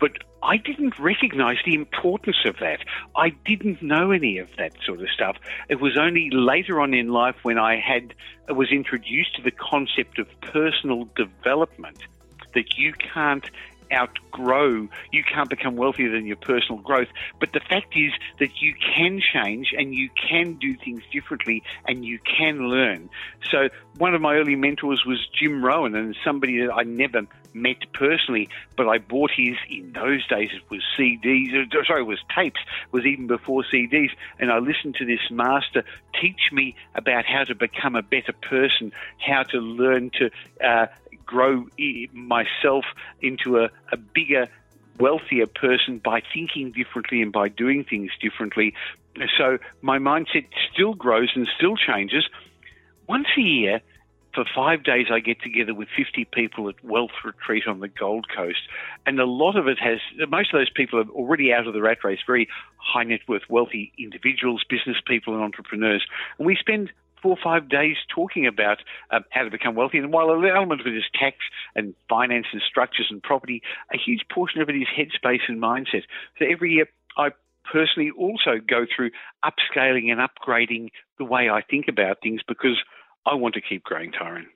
[0.00, 2.80] but I didn't recognize the importance of that.
[3.14, 5.36] I didn't know any of that sort of stuff.
[5.68, 8.14] It was only later on in life when I had
[8.48, 11.98] uh, was introduced to the concept of personal development
[12.54, 13.44] that you can't
[13.92, 17.08] outgrow, you can't become wealthier than your personal growth.
[17.38, 22.04] But the fact is that you can change and you can do things differently and
[22.04, 23.10] you can learn.
[23.50, 27.92] So one of my early mentors was Jim Rohn, and somebody that I never met
[27.92, 32.20] personally, but I bought his, in those days it was CDs, uh, sorry, it was
[32.34, 35.84] tapes, it was even before CDs, and I listened to this master
[36.20, 40.30] teach me about how to become a better person, how to learn to
[40.64, 40.86] uh,
[41.24, 41.66] grow
[42.12, 42.84] myself
[43.20, 44.48] into a, a bigger,
[44.98, 48.74] wealthier person by thinking differently and by doing things differently.
[49.38, 52.28] So my mindset still grows and still changes.
[53.08, 53.80] Once a year,
[54.34, 58.26] for five days, I get together with 50 people at Wealth Retreat on the Gold
[58.34, 58.60] Coast.
[59.06, 61.82] And a lot of it has, most of those people are already out of the
[61.82, 66.04] rat race, very high net worth, wealthy individuals, business people, and entrepreneurs.
[66.38, 66.90] And we spend
[67.22, 68.78] four or five days talking about
[69.10, 69.98] um, how to become wealthy.
[69.98, 71.36] And while an element of it is tax
[71.74, 73.62] and finance and structures and property,
[73.92, 76.02] a huge portion of it is headspace and mindset.
[76.38, 77.30] So every year, I
[77.70, 79.10] personally also go through
[79.44, 82.78] upscaling and upgrading the way I think about things because
[83.26, 84.46] I want to keep growing, Tyrone.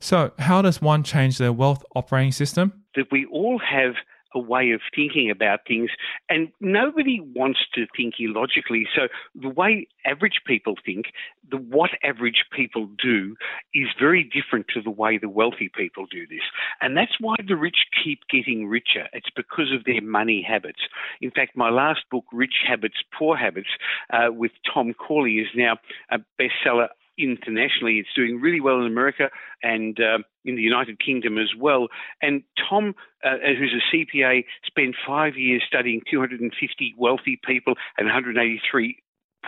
[0.00, 2.84] So, how does one change their wealth operating system?
[2.96, 3.94] That we all have
[4.36, 5.90] a way of thinking about things,
[6.28, 8.86] and nobody wants to think illogically.
[8.94, 11.06] So the way average people think,
[11.50, 13.36] the what average people do,
[13.74, 16.46] is very different to the way the wealthy people do this,
[16.80, 19.08] and that's why the rich keep getting richer.
[19.12, 20.82] It's because of their money habits.
[21.20, 23.70] In fact, my last book, Rich Habits, Poor Habits,
[24.12, 25.78] uh, with Tom Corley, is now
[26.10, 27.98] a bestseller internationally.
[27.98, 29.30] It's doing really well in America
[29.62, 31.88] and uh, in the United Kingdom as well.
[32.22, 39.02] And Tom, uh, who's a CPA, spent five years studying 250 wealthy people and 183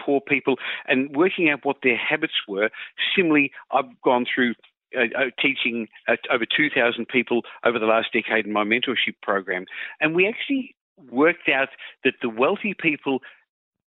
[0.05, 2.71] poor people and working out what their habits were.
[3.17, 4.55] Similarly, I've gone through
[4.97, 5.89] uh, uh teaching
[6.31, 9.67] over 2,000 people over the last decade in my mentorship program.
[10.01, 10.75] And we actually
[11.11, 11.69] worked out
[12.05, 13.21] that the wealthy people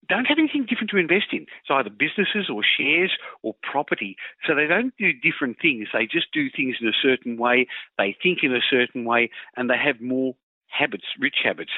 [0.07, 1.43] don't have anything different to invest in.
[1.43, 4.15] It's either businesses or shares or property.
[4.47, 5.89] So they don't do different things.
[5.93, 7.67] They just do things in a certain way.
[7.97, 10.35] They think in a certain way and they have more
[10.67, 11.71] habits, rich habits.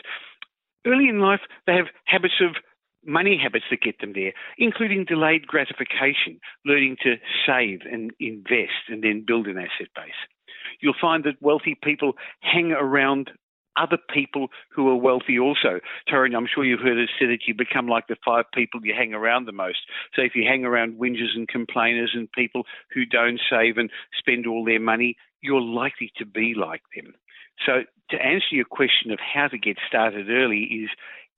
[0.85, 2.55] Early in life, they have habits of
[3.05, 9.03] money habits that get them there, including delayed gratification, learning to save and invest and
[9.03, 10.19] then build an asset base.
[10.81, 13.31] You'll find that wealthy people hang around
[13.77, 15.79] other people who are wealthy also.
[16.09, 18.93] Tyrone, I'm sure you've heard it said that you become like the five people you
[18.97, 19.79] hang around the most.
[20.15, 22.63] So if you hang around whingers and complainers and people
[22.93, 27.13] who don't save and spend all their money, you're likely to be like them.
[27.65, 30.89] So to answer your question of how to get started early is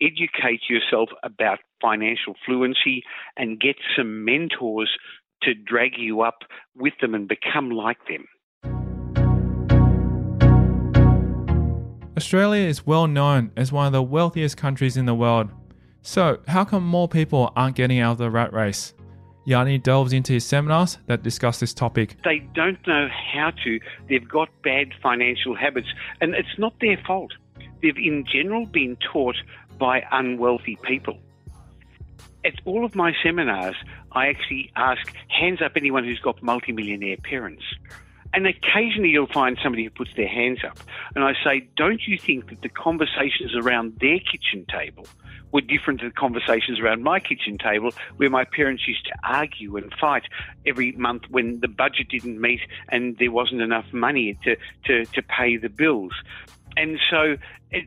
[0.01, 3.03] educate yourself about financial fluency
[3.37, 4.91] and get some mentors
[5.43, 6.43] to drag you up
[6.75, 8.25] with them and become like them.
[12.19, 15.49] Australia is well known as one of the wealthiest countries in the world.
[16.01, 18.93] So, how come more people aren't getting out of the rat race?
[19.47, 22.17] Yardney delves into his seminars that discuss this topic.
[22.25, 23.79] They don't know how to.
[24.09, 25.87] They've got bad financial habits,
[26.19, 27.31] and it's not their fault.
[27.81, 29.37] They've, in general, been taught
[29.77, 31.17] by unwealthy people.
[32.43, 33.77] At all of my seminars,
[34.11, 37.63] I actually ask hands up anyone who's got multimillionaire parents.
[38.33, 40.79] And occasionally you'll find somebody who puts their hands up.
[41.15, 45.07] And I say, don't you think that the conversations around their kitchen table
[45.51, 49.77] were different to the conversations around my kitchen table where my parents used to argue
[49.77, 50.23] and fight
[50.65, 55.21] every month when the budget didn't meet and there wasn't enough money to, to, to
[55.23, 56.13] pay the bills.
[56.79, 57.35] And so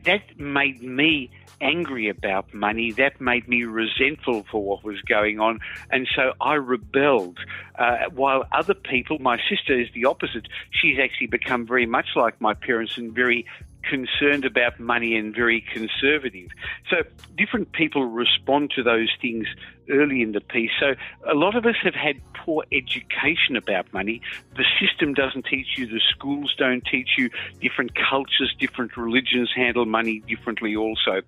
[0.05, 2.91] that made me angry about money.
[2.91, 5.61] That made me resentful for what was going on.
[5.89, 7.39] And so I rebelled.
[7.73, 10.47] Uh, while other people, my sister is the opposite.
[10.69, 13.47] She's actually become very much like my parents and very
[13.89, 16.49] concerned about money and very conservative.
[16.89, 16.97] So
[17.35, 19.47] different people respond to those things
[19.89, 20.71] early in the piece.
[20.79, 20.95] So
[21.29, 24.21] a lot of us have had poor education about money.
[24.55, 27.29] The system doesn't teach you, the schools don't teach you.
[27.61, 31.21] Different cultures, different religions handle money differently also.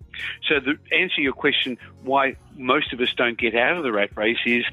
[0.47, 3.91] So the answer to your question, why most of us don't get out of the
[3.91, 4.63] rat race is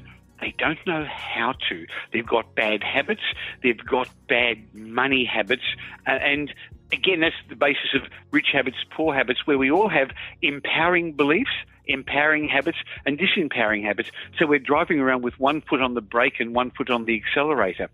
[0.41, 1.87] they don't know how to.
[2.11, 3.21] They've got bad habits.
[3.61, 5.63] They've got bad money habits.
[6.05, 6.53] And
[6.93, 11.51] again, that's the basis of rich habits, poor habits, where we all have empowering beliefs
[11.85, 14.09] empowering habits and disempowering habits.
[14.39, 17.21] So we're driving around with one foot on the brake and one foot on the
[17.21, 17.89] accelerator.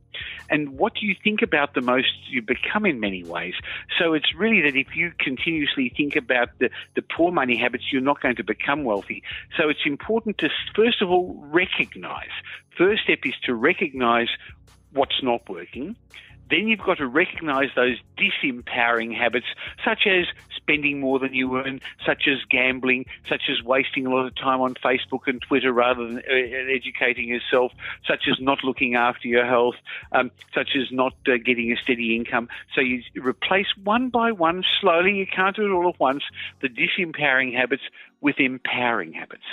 [0.50, 3.56] And what you think about the most, you become in many ways.
[3.98, 8.02] So it's really that if you continuously think about the, the poor money habits, you're
[8.02, 9.24] not going to become wealthy.
[9.58, 12.30] So it's important to, first of all, recognize.
[12.78, 14.30] First step is to recognize
[14.92, 15.96] what's not working
[16.50, 19.48] then you've got to recognize those disempowering habits,
[19.84, 20.26] such as
[20.56, 24.62] spending more than you earn, such as gambling, such as wasting a lot of time
[24.62, 26.34] on Facebook and Twitter rather than uh,
[26.74, 27.72] educating yourself,
[28.08, 29.76] such as not looking after your health,
[30.12, 32.50] um, such as not uh, getting a steady income.
[32.76, 36.24] So you replace one by one, slowly, you can't do it all at once,
[36.62, 37.84] the disempowering habits
[38.22, 39.44] with empowering habits.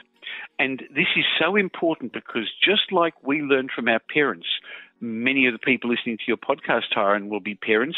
[0.59, 4.47] And this is so important because just like we learn from our parents,
[5.01, 7.97] many of the people listening to your podcast, Tyrone, will be parents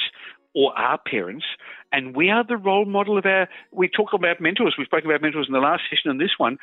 [0.54, 1.44] or are parents,
[1.92, 3.48] and we are the role model of our.
[3.70, 4.74] We talk about mentors.
[4.78, 6.58] We spoke about mentors in the last session and this one.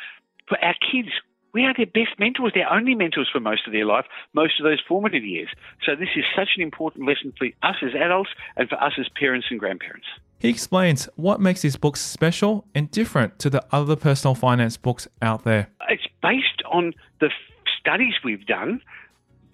[0.47, 1.09] For our kids,
[1.53, 4.65] we are their best mentors, their only mentors for most of their life, most of
[4.65, 5.47] those formative years.
[5.86, 9.07] So this is such an important lesson for us as adults and for us as
[9.17, 10.07] parents and grandparents.
[10.39, 15.07] He explains what makes his books special and different to the other personal finance books
[15.21, 15.69] out there.
[15.88, 17.29] It's based on the
[17.79, 18.81] studies we've done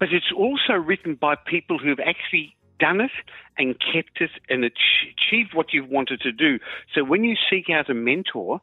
[0.02, 3.12] but it's also written by people who've actually done it
[3.56, 6.58] and kept it and achieved what you've wanted to do.
[6.92, 8.60] So when you seek out a mentor,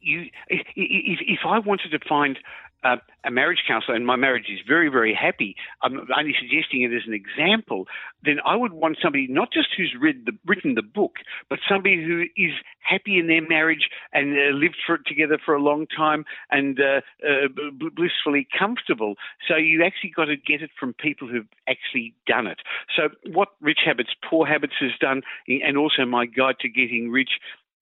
[0.00, 2.38] you if, if I wanted to find
[2.84, 6.94] uh, a marriage counselor and my marriage is very, very happy, I'm only suggesting it
[6.94, 7.86] as an example,
[8.24, 11.16] then I would want somebody not just who's read the, written the book,
[11.50, 15.54] but somebody who is happy in their marriage and uh, lived for, it together for
[15.54, 17.48] a long time and uh, uh,
[17.96, 19.14] blissfully comfortable.
[19.46, 22.58] So you actually got to get it from people who've actually done it.
[22.96, 27.30] So what Rich Habits, Poor Habits has done, and also my guide to getting rich,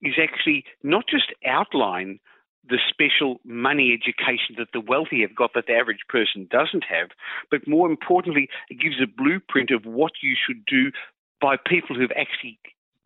[0.01, 2.19] is actually not just outline–
[2.69, 7.09] the special money education that the wealthy have got that the average person doesn't have.
[7.49, 10.91] But more importantly, it gives a blueprint of what you should do
[11.39, 12.59] by people who've actually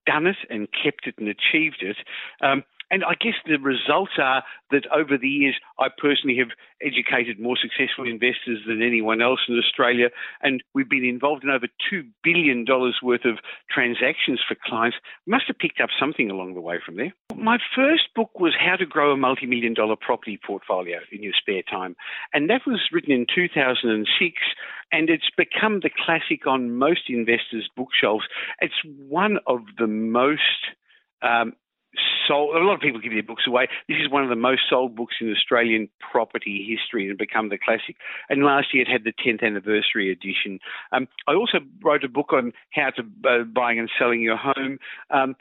[0.05, 1.97] done it and kept it and achieved it.
[2.41, 6.49] Um, and I guess the results are that over the years, I personally have
[6.81, 10.09] educated more successful investors than anyone else in Australia.
[10.41, 12.65] And we've been involved in over $2 billion
[13.01, 13.39] worth of
[13.69, 14.97] transactions for clients.
[15.25, 17.13] Must have picked up something along the way from there.
[17.33, 21.33] My first book was How to Grow a Multi Million Dollar Property Portfolio in Your
[21.39, 21.95] Spare Time.
[22.33, 24.35] And that was written in 2006.
[24.91, 28.25] And it's become the classic on most investors' bookshelves.
[28.59, 30.41] It's one of the most
[31.21, 31.53] um,
[32.27, 32.55] sold.
[32.55, 33.67] A lot of people give their books away.
[33.87, 37.57] This is one of the most sold books in Australian property history and become the
[37.57, 37.95] classic.
[38.29, 40.59] And last year it had the 10th anniversary edition.
[40.91, 44.79] Um, I also wrote a book on how to uh, buying and selling your home.
[45.09, 45.35] Um,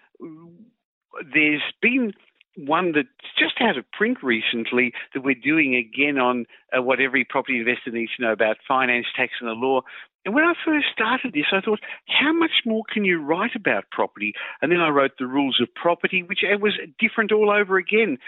[1.33, 2.13] there's been
[2.57, 6.47] one that's just out of print recently that we're doing again on
[6.77, 9.83] uh, what every property investor needs to know about finance, tax, and the law.
[10.25, 13.91] And when I first started this, I thought, how much more can you write about
[13.91, 14.35] property?
[14.61, 18.19] And then I wrote The Rules of Property, which was different all over again.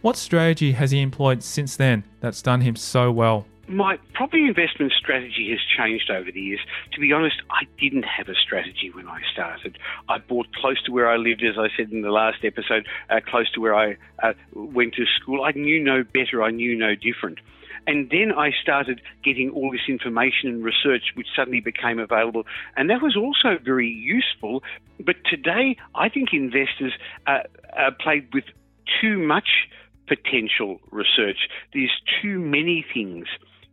[0.00, 3.46] What strategy has he employed since then that's done him so well?
[3.68, 6.60] My property investment strategy has changed over the years.
[6.92, 9.76] To be honest, I didn't have a strategy when I started.
[10.08, 13.20] I bought close to where I lived, as I said in the last episode, uh,
[13.26, 15.44] close to where I uh, went to school.
[15.44, 17.40] I knew no better, I knew no different.
[17.86, 22.44] And then I started getting all this information and research, which suddenly became available.
[22.74, 24.62] And that was also very useful.
[24.98, 26.94] But today, I think investors
[27.26, 27.40] uh,
[27.76, 28.44] are played with
[29.00, 29.68] too much
[30.06, 31.50] potential research.
[31.74, 31.92] There's
[32.22, 33.26] too many things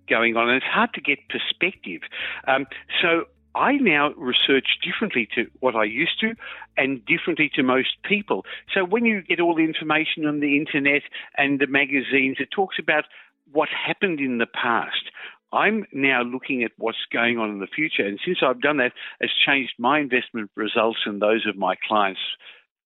[0.07, 2.01] going on, and it's hard to get perspective.
[2.47, 2.67] Um,
[3.01, 3.25] so
[3.55, 6.35] I now research differently to what I used to
[6.77, 8.45] and differently to most people.
[8.73, 11.03] So when you get all the information on the internet
[11.37, 13.05] and the magazines, it talks about
[13.51, 15.09] what happened in the past.
[15.53, 18.05] I'm now looking at what's going on in the future.
[18.05, 18.91] And since I've done that,
[19.21, 22.19] it's changed my investment results and those of my clients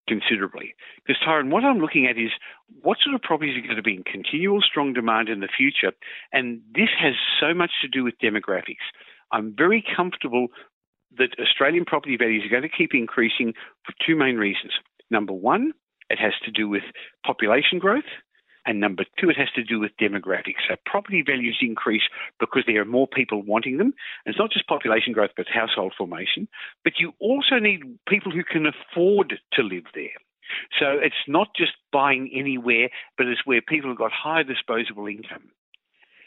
[0.10, 0.74] considerably.
[1.05, 2.32] Because, Tyrone, what I'm looking at is
[2.82, 5.93] what sort of properties are going to be in continual strong demand in the future.
[6.34, 8.89] And this has so much to do with demographics.
[9.32, 10.47] I'm very comfortable
[11.18, 13.53] that Australian property values are going to keep increasing
[13.86, 14.74] for two main reasons.
[15.12, 15.74] Number one,
[16.10, 16.84] it has to do with
[17.26, 18.10] population growth.
[18.70, 20.61] And number two, it has to do with demographics.
[20.70, 22.03] So property values increase
[22.39, 23.95] because there are more people wanting them.
[24.24, 26.47] And it's not just population growth, but household formation.
[26.84, 30.13] But you also need people who can afford to live there.
[30.80, 35.49] So it's not just buying anywhere, but it's where people have got higher disposable income.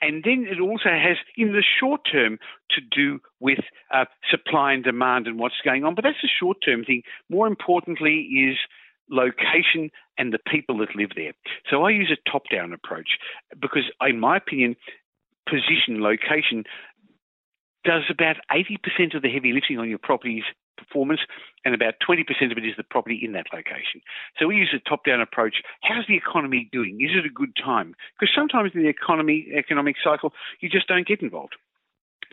[0.00, 2.40] And then it also has, in the short term,
[2.72, 3.60] to do with
[3.94, 5.94] uh, supply and demand and what's going on.
[5.94, 7.02] But that's a short term thing.
[7.30, 8.58] More importantly, is
[9.10, 11.32] location, and the people that live there.
[11.70, 13.18] So I use a top down approach
[13.60, 14.76] because, in my opinion,
[15.48, 16.64] position, location
[17.84, 20.44] does about 80% of the heavy lifting on your property's
[20.78, 21.20] performance,
[21.64, 24.00] and about 20% of it is the property in that location.
[24.38, 25.56] So we use a top-down approach.
[25.82, 27.00] How's the economy doing?
[27.00, 27.94] Is it a good time?
[28.18, 31.56] Because sometimes in the economy economic cycle, you just don't get involved.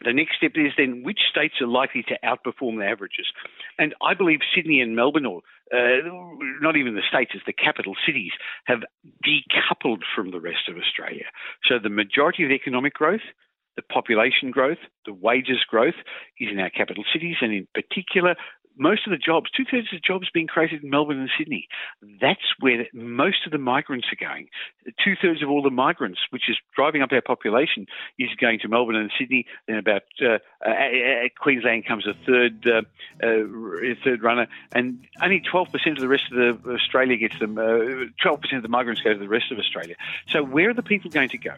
[0.05, 3.27] The next step is then which states are likely to outperform the averages.
[3.77, 5.41] And I believe Sydney and Melbourne, or
[5.73, 6.01] uh,
[6.61, 8.31] not even the states, as the capital cities,
[8.65, 8.79] have
[9.25, 11.25] decoupled from the rest of Australia.
[11.67, 13.25] So the majority of economic growth,
[13.75, 15.95] the population growth, the wages growth
[16.39, 18.35] is in our capital cities, and in particular,
[18.79, 21.67] most of the jobs, two thirds of the jobs being created in Melbourne and Sydney.
[22.21, 24.47] That's where most of the migrants are going.
[25.03, 27.85] Two thirds of all the migrants, which is driving up our population,
[28.17, 29.45] is going to Melbourne and Sydney.
[29.67, 30.71] Then about uh, uh,
[31.39, 32.81] Queensland comes a third uh,
[33.21, 37.55] uh third runner, and only 12% of the rest of the Australia gets them.
[37.55, 39.95] 12% uh, of the migrants go to the rest of Australia.
[40.29, 41.55] So where are the people going to go?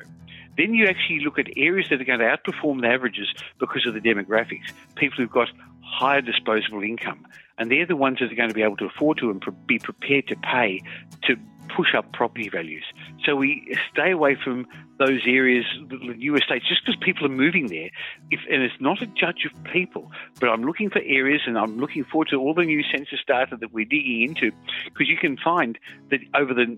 [0.57, 3.93] Then you actually look at areas that are going to outperform the averages because of
[3.93, 4.71] the demographics.
[4.95, 5.49] People who've got
[5.91, 7.25] higher disposable income.
[7.57, 9.77] And they're the ones that are going to be able to afford to and be
[9.77, 10.81] prepared to pay
[11.23, 11.35] to
[11.75, 12.83] push up property values.
[13.25, 14.67] So we stay away from
[14.97, 17.89] those areas, the new estates, just because people are moving there.
[18.29, 21.77] If, and it's not a judge of people, but I'm looking for areas and I'm
[21.77, 24.51] looking forward to all the new census data that we're digging into
[24.85, 25.77] because you can find
[26.09, 26.77] that over the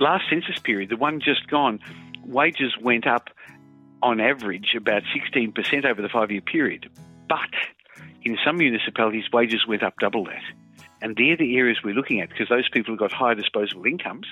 [0.00, 1.80] last census period, the one just gone,
[2.24, 3.30] wages went up
[4.02, 6.90] on average about 16% over the five year period.
[7.28, 7.38] But
[8.24, 10.42] in some municipalities, wages went up double that.
[11.02, 14.26] And they're the areas we're looking at because those people have got higher disposable incomes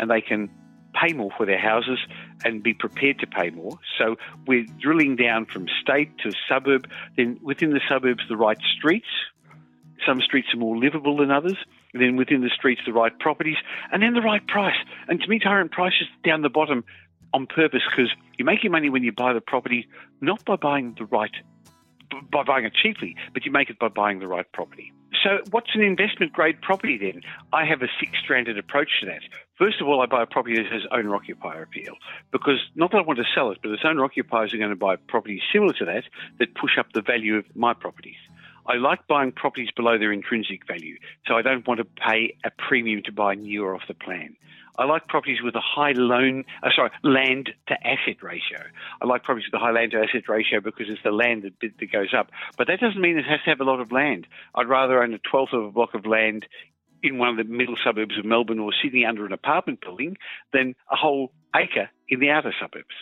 [0.00, 0.50] and they can
[0.94, 1.98] pay more for their houses
[2.44, 3.78] and be prepared to pay more.
[3.98, 4.16] So
[4.46, 9.08] we're drilling down from state to suburb, then within the suburbs, the right streets.
[10.06, 11.56] Some streets are more livable than others.
[11.92, 13.56] And then within the streets, the right properties,
[13.92, 14.74] and then the right price.
[15.08, 16.84] And to me, Tyrone, price is down the bottom
[17.32, 19.86] on purpose because you make your money when you buy the property,
[20.20, 21.30] not by buying the right
[22.30, 24.92] by buying it cheaply, but you make it by buying the right property.
[25.22, 27.22] So, what's an investment grade property then?
[27.52, 29.22] I have a six stranded approach to that.
[29.56, 31.94] First of all, I buy a property that has owner occupier appeal
[32.30, 34.76] because not that I want to sell it, but its owner occupiers are going to
[34.76, 36.04] buy properties similar to that
[36.40, 38.16] that push up the value of my properties.
[38.66, 42.50] I like buying properties below their intrinsic value, so I don't want to pay a
[42.50, 44.36] premium to buy newer off the plan.
[44.76, 48.58] I like properties with a high loan, uh, sorry, land to asset ratio.
[49.00, 51.74] I like properties with a high land to asset ratio because it's the land that,
[51.78, 52.30] that goes up.
[52.58, 54.26] But that doesn't mean it has to have a lot of land.
[54.54, 56.46] I'd rather own a twelfth of a block of land
[57.02, 60.16] in one of the middle suburbs of Melbourne or Sydney under an apartment building
[60.52, 62.94] than a whole acre in the outer suburbs.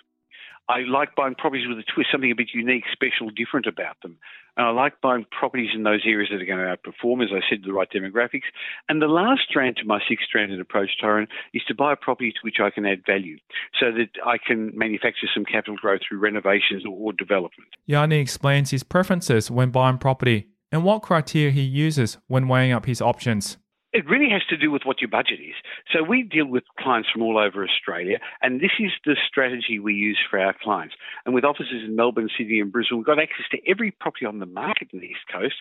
[0.68, 4.16] I like buying properties with a twist, something a bit unique, special, different about them.
[4.56, 7.40] And I like buying properties in those areas that are going to outperform, as I
[7.48, 8.48] said, the right demographics.
[8.88, 12.32] And the last strand to my six stranded approach, Tyrone, is to buy a property
[12.32, 13.38] to which I can add value
[13.80, 17.70] so that I can manufacture some capital growth through renovations or, or development.
[17.88, 22.86] Yardney explains his preferences when buying property and what criteria he uses when weighing up
[22.86, 23.58] his options.
[23.93, 25.55] It really has to do with what your budget is.
[25.93, 29.95] So we deal with clients from all over Australia, and this is the strategy we
[29.95, 30.95] use for our clients.
[31.26, 34.38] And with offices in Melbourne, Sydney, and Brisbane, we've got access to every property on
[34.38, 35.57] the market in the East Coast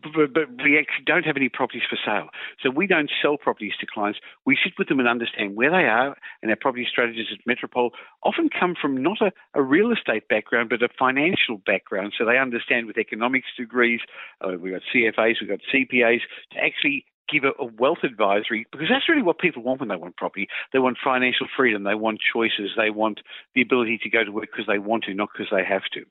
[0.00, 2.28] but, we actually don't have any properties for sale.
[2.62, 4.18] So we don't sell properties to clients.
[4.46, 7.90] We sit with them and understand where they are, and our property strategists at Metropole
[8.22, 12.14] often come from not a, a real estate background, but a financial background.
[12.18, 14.00] So they understand with economics degrees,
[14.40, 16.20] uh, we've got CFAs, we've got CPAs,
[16.52, 19.96] to actually give a, a, wealth advisory because that's really what people want when they
[19.96, 20.48] want property.
[20.72, 23.20] They want financial freedom, they want choices, they want
[23.54, 26.04] the ability to go to work because they want to, not because they have to.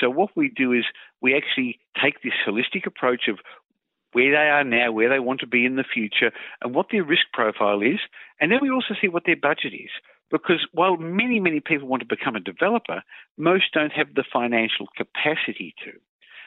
[0.00, 0.84] So what we do is
[1.20, 3.38] we actually take this holistic approach of
[4.12, 7.04] where they are now, where they want to be in the future, and what their
[7.04, 7.98] risk profile is,
[8.40, 9.90] and then we also see what their budget is.
[10.30, 13.02] Because while many, many people want to become a developer,
[13.36, 15.92] most don't have the financial capacity to.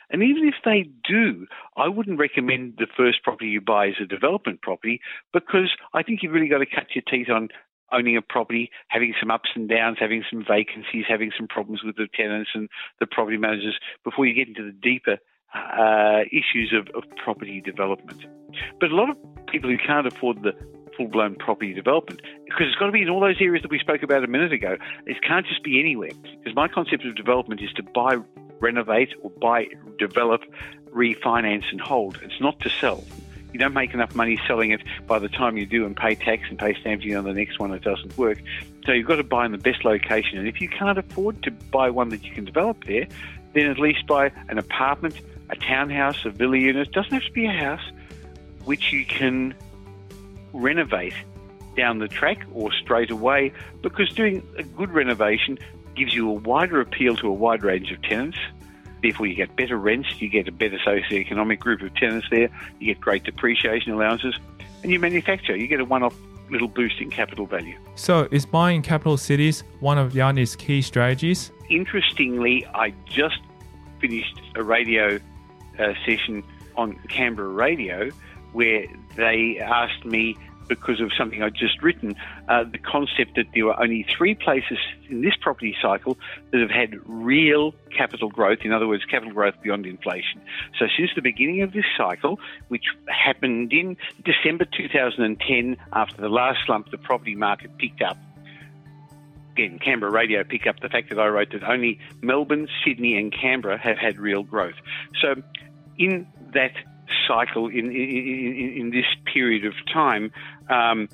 [0.10, 4.06] And even if they do, I wouldn't recommend the first property you buy as a
[4.06, 5.02] development property
[5.34, 7.50] because I think you've really got to cut your teeth on
[7.92, 11.96] owning a property, having some ups and downs, having some vacancies, having some problems with
[11.96, 15.18] the tenants and the property managers before you get into the deeper
[15.54, 18.26] uh, issues of, of property development.
[18.80, 20.54] But a lot of people who can't afford the
[20.98, 23.80] full blown property development because it's got to be in all those areas that we
[23.80, 24.78] spoke about a minute ago.
[25.06, 26.12] It can't just be anywhere.
[26.40, 28.18] Because my concept of development is to buy
[28.60, 30.42] renovate or buy, develop,
[30.92, 32.20] refinance, and hold.
[32.24, 33.04] It's not to sell.
[33.54, 36.44] You don't make enough money selling it by the time you do and pay tax
[36.50, 38.42] and pay stamp duty on the next one that doesn't work.
[38.86, 40.38] So you've got to buy in the best location.
[40.38, 43.08] And if you can't afford to buy one that you can develop there,
[43.54, 46.90] then at least buy an apartment, a townhouse, a villa unit.
[46.90, 47.92] It doesn't have to be a house,
[48.66, 49.56] which you can
[50.52, 51.14] renovate
[51.76, 55.58] down the track or straight away because doing a good renovation
[55.96, 58.38] gives you a wider appeal to a wide range of tenants.
[59.02, 62.94] Therefore, you get better rents, you get a better socio-economic group of tenants there, you
[62.94, 64.36] get great depreciation allowances,
[64.82, 65.56] and you manufacture.
[65.56, 66.16] You get a one-off
[66.50, 67.78] little boost in capital value.
[67.96, 71.52] So, is buying capital cities one of Yardney's key strategies?
[71.70, 73.40] Interestingly, I just
[74.00, 75.20] finished a radio
[75.80, 76.44] uh, session
[76.76, 78.10] on Canberra Radio
[78.54, 78.86] where
[79.16, 80.38] they asked me
[80.68, 82.16] because of something I'd just written,
[82.48, 84.78] uh, the concept that there were only three places
[85.10, 86.18] in this property cycle
[86.52, 90.42] that have had real capital growth, in other words, capital growth beyond inflation.
[90.80, 96.60] So since the beginning of this cycle, which happened in December 2010, after the last
[96.66, 98.18] slump, the property market picked up.
[99.54, 103.32] Again, Canberra Radio picked up the fact that I wrote that only Melbourne, Sydney, and
[103.32, 104.76] Canberra have had real growth.
[105.22, 105.42] So,
[105.98, 106.74] in that
[107.28, 110.32] cycle in, in, in this period of time,
[110.70, 111.10] um,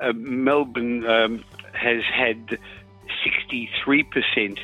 [0.00, 2.58] uh, Melbourne um, has had
[3.50, 4.58] 63%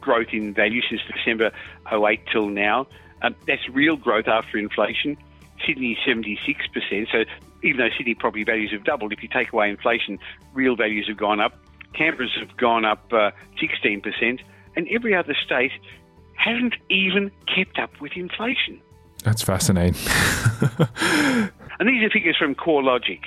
[0.00, 1.50] growth in value since December
[1.90, 2.86] 08 till now.
[3.22, 5.16] Um, that's real growth after inflation.
[5.66, 7.10] Sydney 76%.
[7.10, 7.24] So
[7.62, 10.18] even though Sydney property values have doubled, if you take away inflation,
[10.54, 11.58] real values have gone up.
[11.94, 13.30] Canberra's have gone up uh,
[13.60, 14.40] 16%,
[14.76, 15.72] and every other state
[16.34, 18.80] hasn't even kept up with inflation.
[19.26, 19.96] That's fascinating.
[21.80, 23.18] and these are figures from CoreLogic.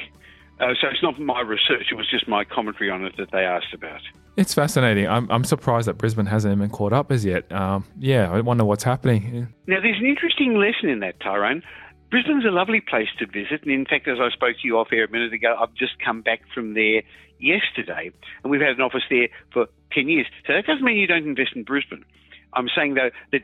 [0.62, 3.40] Uh, so it's not my research, it was just my commentary on it that they
[3.40, 4.00] asked about.
[4.38, 5.10] It's fascinating.
[5.10, 7.52] I'm, I'm surprised that Brisbane hasn't even caught up as yet.
[7.52, 9.50] Um, yeah, I wonder what's happening.
[9.68, 11.64] Now, there's an interesting lesson in that, Tyrone.
[12.10, 13.64] Brisbane's a lovely place to visit.
[13.64, 16.00] And in fact, as I spoke to you off air a minute ago, I've just
[16.00, 17.04] come back from there
[17.40, 18.12] yesterday.
[18.44, 20.28] And we've had an office there for 10 years.
[20.48, 22.06] So that doesn't mean you don't invest in Brisbane.
[22.54, 23.44] I'm saying, though, that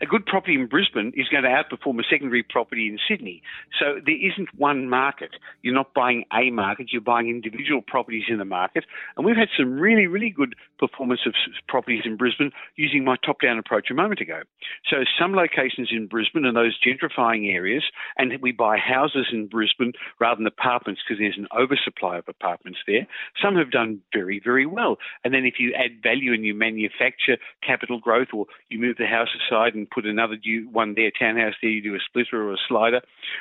[0.00, 3.42] a good property in Brisbane is going to outperform a secondary property in Sydney.
[3.78, 5.30] So there isn't one market.
[5.62, 8.84] You're not buying a market, you're buying individual properties in the market.
[9.16, 11.34] And we've had some really, really good performance of
[11.66, 14.42] properties in Brisbane using my top down approach a moment ago.
[14.88, 17.84] So some locations in Brisbane are those gentrifying areas,
[18.16, 22.78] and we buy houses in Brisbane rather than apartments because there's an oversupply of apartments
[22.86, 23.06] there.
[23.42, 24.96] Some have done very, very well.
[25.24, 29.06] And then if you add value and you manufacture capital growth or you move the
[29.06, 30.36] house side and put another
[30.70, 33.00] one there, townhouse there, you do a splitter or a slider.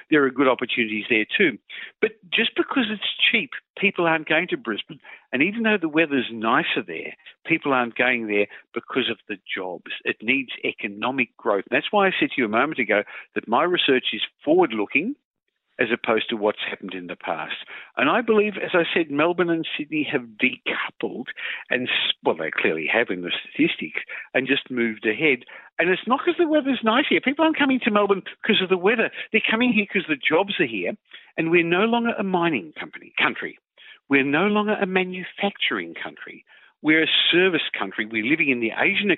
[0.10, 1.58] There are good opportunities there too.
[2.02, 5.00] But just because it's cheap, people aren't going to Brisbane.
[5.32, 7.14] And even though the weather's nicer there,
[7.46, 9.92] people aren't going there because of the jobs.
[10.04, 11.66] It needs economic growth.
[11.70, 13.04] And that's why I said to you a moment ago
[13.36, 15.16] that my research is forward looking
[15.80, 17.56] as opposed to what's happened in the past.
[17.96, 21.28] And I believe, as I said, Melbourne and Sydney have decoupled
[21.70, 21.90] and,
[22.24, 24.02] well, they clearly have in the statistics
[24.34, 25.40] and just moved ahead.
[25.80, 27.22] And it's not because the weather's nice here.
[27.22, 29.12] People aren't coming to Melbourne because of the weather.
[29.32, 30.94] They're coming here because the jobs are here.
[31.38, 33.60] And we're no longer a mining company country.
[34.10, 36.46] We're no longer a manufacturing country.
[36.82, 38.06] We're a service country.
[38.06, 39.12] We're living in the Asian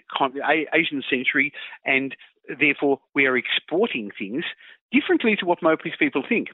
[0.73, 1.51] Asian century,
[1.85, 2.15] and
[2.59, 4.45] therefore we are exporting things
[4.91, 6.49] differently to what most people think.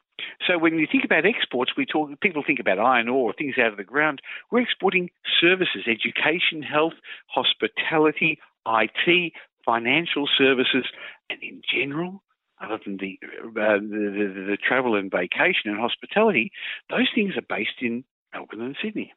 [0.47, 3.71] So when you think about exports, we talk people think about iron ore, things out
[3.71, 4.21] of the ground.
[4.51, 5.09] We're exporting
[5.39, 6.93] services, education, health,
[7.27, 9.33] hospitality, IT,
[9.65, 10.85] financial services,
[11.29, 12.23] and in general,
[12.61, 16.51] other than the, uh, the, the, the travel and vacation and hospitality,
[16.89, 19.13] those things are based in Melbourne and Sydney.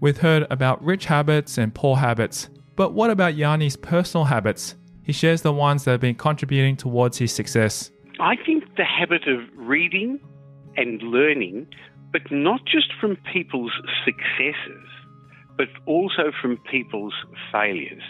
[0.00, 4.76] We've heard about rich habits and poor habits, but what about Yardney's personal habits?
[5.10, 7.90] He shares the ones that have been contributing towards his success.
[8.20, 10.20] I think the habit of reading
[10.76, 11.66] and learning,
[12.12, 13.72] but not just from people's
[14.04, 14.86] successes,
[15.58, 17.14] but also from people's
[17.50, 18.04] failures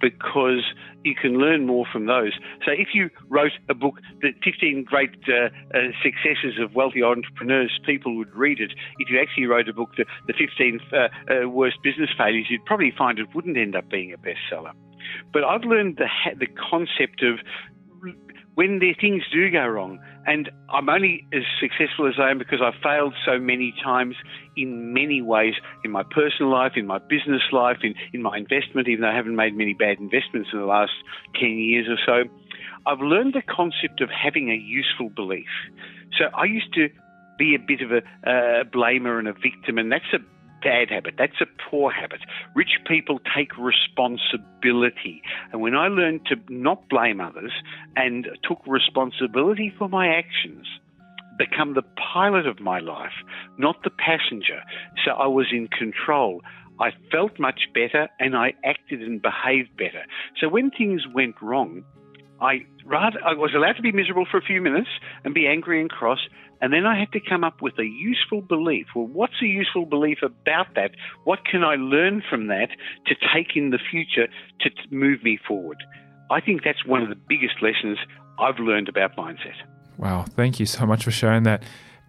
[0.00, 0.62] because
[1.02, 2.34] you can learn more from those.
[2.64, 7.76] So if you wrote a book, the 15 great uh, uh, successes of wealthy entrepreneurs,
[7.84, 8.70] people would read it.
[9.00, 12.64] If you actually wrote a book, the, the 15 uh, uh, worst business failures, you'd
[12.66, 14.70] probably find it wouldn't end up being a bestseller.
[15.32, 16.06] But I've learned the,
[16.38, 17.38] the concept of
[18.54, 19.98] when their things do go wrong.
[20.26, 24.16] And I'm only as successful as I am because I've failed so many times
[24.56, 25.54] in many ways
[25.84, 29.14] in my personal life, in my business life, in, in my investment, even though I
[29.14, 30.92] haven't made many bad investments in the last
[31.40, 32.30] 10 years or so.
[32.86, 35.48] I've learned the concept of having a useful belief.
[36.18, 36.88] So I used to
[37.38, 40.18] be a bit of a, a blamer and a victim, and that's a
[40.62, 41.14] bad habit.
[41.18, 42.20] That's a poor habit.
[42.54, 45.22] Rich people take responsibility.
[45.52, 47.52] And when I learned to not blame others
[47.96, 50.66] and took responsibility for my actions,
[51.38, 53.24] become the pilot of my life,
[53.58, 54.60] not the passenger.
[55.04, 56.42] So I was in control.
[56.78, 60.04] I felt much better and I acted and behaved better.
[60.40, 61.84] So when things went wrong,
[62.40, 64.88] I rather I was allowed to be miserable for a few minutes
[65.24, 66.20] and be angry and cross,
[66.60, 68.86] and then I had to come up with a useful belief.
[68.94, 70.92] Well, what's a useful belief about that?
[71.24, 72.68] What can I learn from that
[73.06, 74.28] to take in the future
[74.60, 75.82] to move me forward?
[76.30, 77.98] I think that's one of the biggest lessons
[78.38, 79.56] I've learned about mindset.
[79.98, 81.62] Wow, thank you so much for sharing that.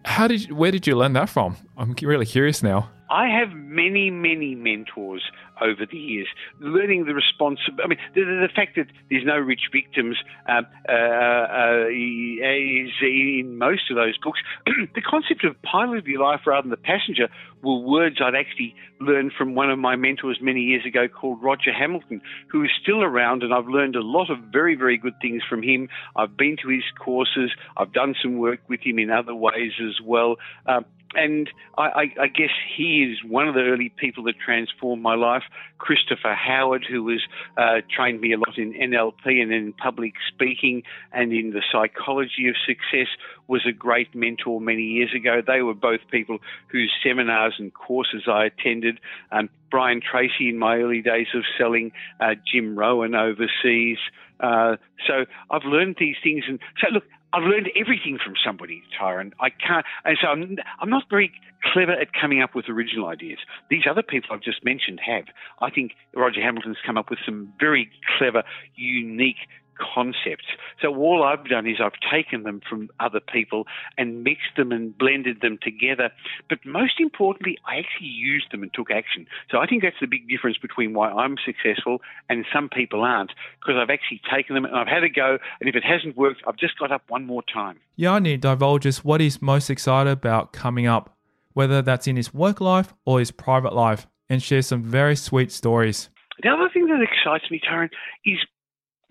[0.06, 1.58] How did you, where did you learn that from?
[1.78, 2.90] I'm really curious now.
[3.12, 5.22] I have many, many mentors
[5.60, 6.28] over the years,
[6.60, 7.84] learning the responsibility.
[7.84, 13.58] I mean, the, the, fact that there's no rich victims um, uh, uh, is in
[13.58, 14.40] most of those books.
[14.66, 17.28] the concept of pilot of your life rather than the passenger
[17.62, 21.74] were words I'd actually learned from one of my mentors many years ago called Roger
[21.74, 25.44] Hamilton, who is still around, and I've learned a lot of very, very good things
[25.48, 25.90] from him.
[26.16, 30.00] I've been to his courses, I've done some work with him in other ways as
[30.02, 30.38] well.
[30.66, 35.02] Um, and I, I, I, guess he is one of the early people that transformed
[35.02, 35.44] my life.
[35.78, 37.22] Christopher Howard, who has
[37.58, 42.48] uh, trained me a lot in NLP and in public speaking and in the psychology
[42.48, 43.08] of success,
[43.52, 45.42] was a great mentor many years ago.
[45.46, 46.40] They were both people
[46.70, 49.00] whose seminars and courses I attended.
[49.30, 51.92] Um, Brian Tracy in my early days of selling,
[52.22, 53.98] uh, Jim Rohn overseas.
[54.40, 59.34] Uh, so I've learned these things, and so look, I've learned everything from somebody, Tyrone.
[59.40, 61.32] I can't, and so I'm, I'm not very
[61.74, 63.40] clever at coming up with original ideas.
[63.70, 65.26] These other people I've just mentioned have.
[65.60, 68.44] I think Roger Hamilton's come up with some very clever,
[68.76, 69.48] unique
[69.82, 70.46] concepts.
[70.82, 73.66] So all I've done is I've taken them from other people
[73.98, 76.12] and mixed them and blended them together.
[76.50, 79.28] But most importantly, I actually used them and took action.
[79.50, 83.32] So I think that's the big difference between why I'm successful and some people aren't,
[83.60, 85.38] because I've actually taken them and I've had a go.
[85.60, 87.80] And if it hasn't worked, I've just got up one more time.
[87.98, 91.18] Yardney divulges what he's most excited about coming up,
[91.54, 95.52] whether that's in his work life or his private life, and shares some very sweet
[95.52, 96.10] stories.
[96.42, 97.90] The other thing that excites me, Tyrone,
[98.26, 98.40] is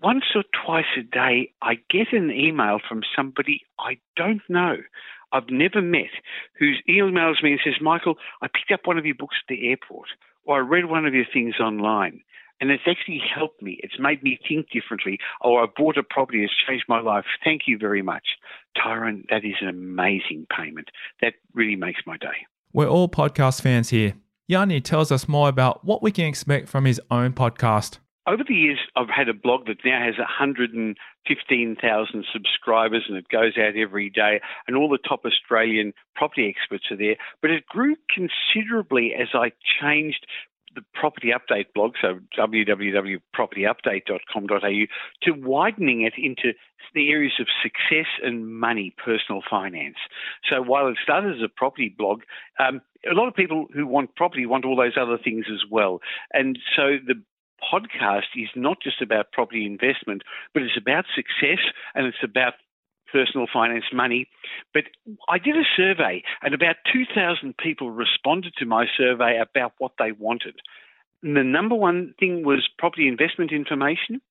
[0.01, 4.77] once or twice a day, I get an email from somebody I don't know,
[5.31, 6.11] I've never met,
[6.59, 9.69] who emails me and says, Michael, I picked up one of your books at the
[9.69, 10.09] airport,
[10.43, 12.21] or I read one of your things online.
[12.59, 13.79] And it's actually helped me.
[13.81, 15.17] It's made me think differently.
[15.41, 16.43] Or I bought a property.
[16.43, 17.25] It's changed my life.
[17.43, 18.23] Thank you very much.
[18.77, 20.89] Tyrone, that is an amazing payment.
[21.21, 22.45] That really makes my day.
[22.71, 24.13] We're all podcast fans here.
[24.47, 27.97] Yardney tells us more about what we can expect from his own podcast
[28.27, 33.57] over the years, I've had a blog that now has 115,000 subscribers and it goes
[33.57, 37.15] out every day, and all the top Australian property experts are there.
[37.41, 39.51] But it grew considerably as I
[39.81, 40.27] changed
[40.75, 44.85] the property update blog, so www.propertyupdate.com.au,
[45.23, 46.53] to widening it into
[46.93, 49.97] the areas of success and money, personal finance.
[50.49, 52.21] So while it started as a property blog,
[52.59, 55.99] um, a lot of people who want property want all those other things as well.
[56.33, 57.21] And so the
[57.61, 61.63] podcast is not just about property investment, but it's about success
[61.95, 62.53] and it's about
[63.11, 64.27] personal finance money.
[64.73, 64.85] But
[65.29, 70.11] I did a survey, and about 2,000 people responded to my survey about what they
[70.11, 70.55] wanted.
[71.23, 74.21] And the number one thing was property investment information.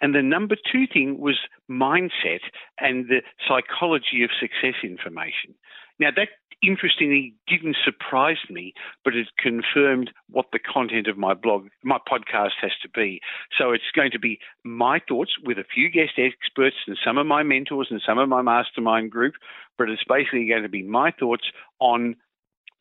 [0.00, 1.36] And the number two thing was
[1.68, 2.40] mindset
[2.78, 5.54] and the psychology of success information.
[5.98, 6.28] Now, that
[6.62, 12.52] interestingly didn't surprise me, but it confirmed what the content of my blog, my podcast
[12.60, 13.20] has to be.
[13.58, 17.26] So it's going to be my thoughts with a few guest experts and some of
[17.26, 19.34] my mentors and some of my mastermind group,
[19.76, 21.44] but it's basically going to be my thoughts
[21.78, 22.16] on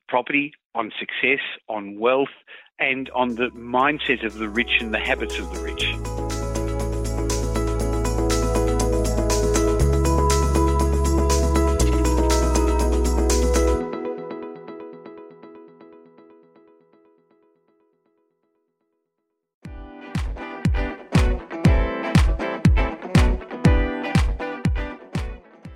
[0.08, 2.30] property, on success, on wealth,
[2.80, 6.37] and on the mindset of the rich and the habits of the rich.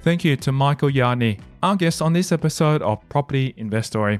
[0.03, 4.19] Thank you to Michael Yardney, our guest on this episode of Property Investory.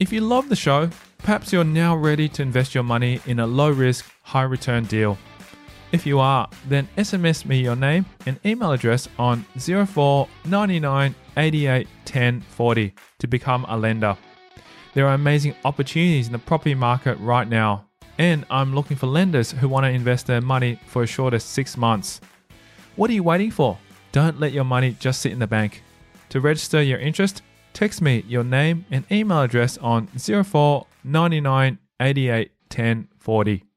[0.00, 3.46] If you love the show, perhaps you're now ready to invest your money in a
[3.46, 5.16] low risk, high return deal.
[5.92, 11.86] If you are, then SMS me your name and email address on 04 99 88
[12.04, 14.16] 10 40 to become a lender.
[14.94, 17.86] There are amazing opportunities in the property market right now,
[18.18, 21.44] and I'm looking for lenders who want to invest their money for as short as
[21.44, 22.20] six months.
[22.96, 23.78] What are you waiting for?
[24.12, 25.82] Don't let your money just sit in the bank.
[26.30, 27.42] To register your interest,
[27.72, 33.71] text me your name and email address on 04 99 88 10 40.